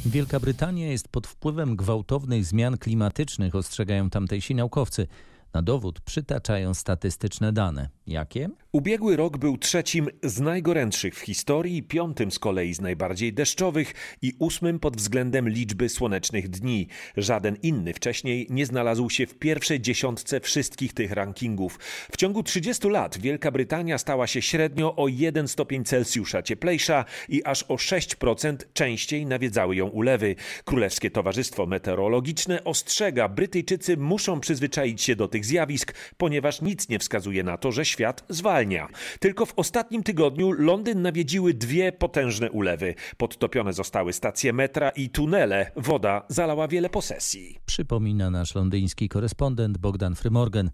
Wielka 0.06 0.40
Brytania 0.40 0.88
jest 0.88 1.08
pod 1.08 1.26
wpływem 1.26 1.76
gwałtownych 1.76 2.44
zmian 2.44 2.78
klimatycznych, 2.78 3.54
ostrzegają 3.54 4.10
tamtejsi 4.10 4.54
naukowcy. 4.54 5.06
Na 5.54 5.62
dowód 5.62 6.00
przytaczają 6.00 6.74
statystyczne 6.74 7.52
dane. 7.52 7.88
Jakie? 8.06 8.48
Ubiegły 8.72 9.16
rok 9.16 9.38
był 9.38 9.58
trzecim 9.58 10.08
z 10.22 10.40
najgorętszych 10.40 11.14
w 11.14 11.20
historii, 11.20 11.82
piątym 11.82 12.30
z 12.30 12.38
kolei 12.38 12.74
z 12.74 12.80
najbardziej 12.80 13.32
deszczowych 13.32 13.94
i 14.22 14.32
ósmym 14.38 14.78
pod 14.78 14.96
względem 14.96 15.48
liczby 15.48 15.88
słonecznych 15.88 16.48
dni. 16.48 16.88
Żaden 17.16 17.56
inny 17.62 17.94
wcześniej 17.94 18.46
nie 18.50 18.66
znalazł 18.66 19.10
się 19.10 19.26
w 19.26 19.34
pierwszej 19.34 19.80
dziesiątce 19.80 20.40
wszystkich 20.40 20.92
tych 20.92 21.12
rankingów. 21.12 21.78
W 22.12 22.16
ciągu 22.16 22.42
30 22.42 22.88
lat 22.88 23.18
Wielka 23.18 23.50
Brytania 23.50 23.98
stała 23.98 24.26
się 24.26 24.42
średnio 24.42 24.96
o 24.96 25.08
1 25.08 25.48
stopień 25.48 25.84
Celsjusza 25.84 26.42
cieplejsza 26.42 27.04
i 27.28 27.44
aż 27.44 27.62
o 27.62 27.74
6% 27.74 28.56
częściej 28.72 29.26
nawiedzały 29.26 29.76
ją 29.76 29.86
ulewy. 29.86 30.34
Królewskie 30.64 31.10
Towarzystwo 31.10 31.66
Meteorologiczne 31.66 32.64
ostrzega, 32.64 33.28
Brytyjczycy 33.28 33.96
muszą 33.96 34.40
przyzwyczaić 34.40 35.02
się 35.02 35.16
do 35.16 35.28
tych 35.28 35.39
zjawisk, 35.44 35.94
ponieważ 36.16 36.62
nic 36.62 36.88
nie 36.88 36.98
wskazuje 36.98 37.42
na 37.42 37.56
to, 37.56 37.72
że 37.72 37.84
świat 37.84 38.24
zwalnia. 38.28 38.88
Tylko 39.20 39.46
w 39.46 39.52
ostatnim 39.56 40.02
tygodniu 40.02 40.52
Londyn 40.52 41.02
nawiedziły 41.02 41.54
dwie 41.54 41.92
potężne 41.92 42.50
ulewy. 42.50 42.94
Podtopione 43.16 43.72
zostały 43.72 44.12
stacje 44.12 44.52
metra 44.52 44.90
i 44.90 45.08
tunele. 45.10 45.70
Woda 45.76 46.22
zalała 46.28 46.68
wiele 46.68 46.90
posesji. 46.90 47.58
Przypomina 47.66 48.30
nasz 48.30 48.54
londyński 48.54 49.08
korespondent 49.08 49.78
Bogdan 49.78 50.14
Frymorgan. 50.14 50.70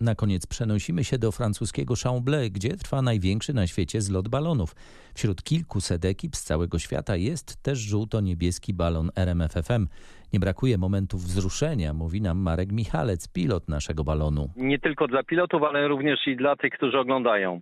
Na 0.00 0.14
koniec 0.14 0.46
przenosimy 0.46 1.04
się 1.04 1.18
do 1.18 1.32
francuskiego 1.32 1.94
Chamblay, 2.04 2.50
gdzie 2.50 2.68
trwa 2.68 3.02
największy 3.02 3.54
na 3.54 3.66
świecie 3.66 4.00
zlot 4.00 4.28
balonów. 4.28 4.74
Wśród 5.14 5.42
kilkuset 5.42 6.04
ekip 6.04 6.36
z 6.36 6.42
całego 6.42 6.78
świata 6.78 7.16
jest 7.16 7.62
też 7.62 7.78
żółto-niebieski 7.78 8.74
balon 8.74 9.10
RMFFM. 9.16 9.86
Nie 10.32 10.40
brakuje 10.40 10.78
momentów 10.78 11.20
wzruszenia, 11.20 11.94
mówi 11.94 12.22
nam 12.22 12.38
Marek 12.38 12.72
Michalec, 12.72 13.32
pilot 13.32 13.68
naszego 13.68 14.04
balonu. 14.04 14.48
Nie 14.56 14.78
tylko 14.78 15.06
dla 15.06 15.22
pilotów, 15.22 15.62
ale 15.62 15.88
również 15.88 16.26
i 16.26 16.36
dla 16.36 16.56
tych, 16.56 16.72
którzy 16.72 16.98
oglądają. 16.98 17.60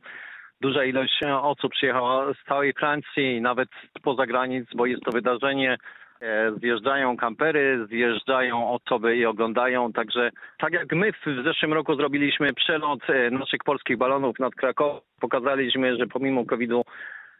Duża 0.60 0.84
ilość 0.84 1.20
osób 1.42 1.72
przyjechała 1.72 2.34
z 2.34 2.48
całej 2.48 2.72
Francji, 2.72 3.40
nawet 3.40 3.68
spoza 3.98 4.26
granic, 4.26 4.68
bo 4.76 4.86
jest 4.86 5.02
to 5.04 5.10
wydarzenie 5.12 5.70
E, 5.72 5.78
zjeżdżają 6.58 7.16
kampery, 7.16 7.86
zjeżdżają 7.86 8.70
osoby 8.70 9.16
i 9.16 9.26
oglądają. 9.26 9.92
Także 9.92 10.30
tak 10.58 10.72
jak 10.72 10.92
my 10.92 11.12
w 11.12 11.44
zeszłym 11.44 11.72
roku 11.72 11.94
zrobiliśmy 11.94 12.54
przelot 12.54 13.00
e, 13.10 13.30
naszych 13.30 13.60
polskich 13.64 13.96
balonów 13.96 14.38
nad 14.38 14.54
Krakowem, 14.54 15.00
pokazaliśmy, 15.20 15.96
że 15.96 16.06
pomimo 16.06 16.44
COVID-u 16.44 16.84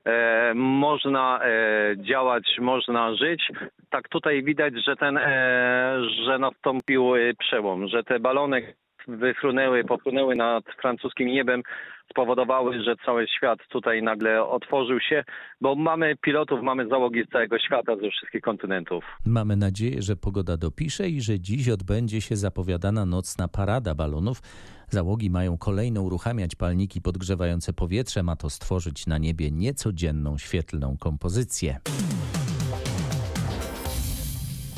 e, 0.05 0.53
można 0.55 1.41
e, 1.43 1.95
działać, 1.97 2.57
można 2.61 3.15
żyć. 3.15 3.51
Tak 3.91 4.09
tutaj 4.09 4.43
widać, 4.43 4.75
że 4.85 4.97
ten, 4.97 5.17
e, 5.17 5.99
że 6.25 6.39
nastąpił 6.39 7.13
przełom, 7.39 7.89
że 7.89 8.05
te 8.05 8.21
balony 8.21 8.75
wyfrunęły, 9.09 9.85
popłynęły 9.85 10.37
nad 10.37 10.65
francuskim 10.81 11.29
niebem, 11.29 11.63
spowodowały, 12.11 12.83
że 12.83 12.95
cały 13.07 13.27
świat 13.37 13.59
tutaj 13.69 14.03
nagle 14.03 14.45
otworzył 14.45 15.01
się, 15.01 15.25
bo 15.61 15.75
mamy 15.75 16.17
pilotów, 16.17 16.63
mamy 16.63 16.89
załogi 16.89 17.25
z 17.25 17.33
całego 17.33 17.59
świata, 17.59 17.97
ze 17.97 18.11
wszystkich 18.11 18.41
kontynentów. 18.41 19.05
Mamy 19.27 19.57
nadzieję, 19.57 20.03
że 20.03 20.17
pogoda 20.17 20.57
dopisze 20.57 21.09
i 21.09 21.21
że 21.21 21.41
dziś 21.41 21.69
odbędzie 21.69 22.21
się 22.21 22.37
zapowiadana 22.37 23.07
nocna 23.07 23.49
parada 23.49 23.95
balonów. 23.95 24.41
Załogi 24.89 25.31
mają 25.31 25.59
kolejno 25.59 26.03
uruchamiać 26.03 26.55
palniki 26.55 27.01
podgrzewające 27.01 27.73
powietrze, 27.73 28.23
ma 28.23 28.37
to 28.37 28.51
stworzyć 28.51 29.07
na 29.07 29.19
niebie 29.19 29.51
niecodzienną 29.51 30.39
świetlną 30.39 30.97
kompozycję. 31.01 31.79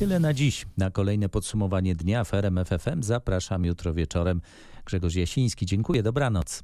Tyle 0.01 0.21
na 0.21 0.35
dziś. 0.35 0.67
Na 0.77 0.91
kolejne 0.91 1.29
podsumowanie 1.29 1.95
dnia 1.95 2.25
w 2.25 2.35
RMF 2.35 2.69
FM 2.69 3.03
zapraszam 3.03 3.65
jutro 3.65 3.95
wieczorem. 3.95 4.41
Grzegorz 4.85 5.15
Jasiński, 5.15 5.67
dziękuję, 5.67 6.03
dobranoc. 6.03 6.63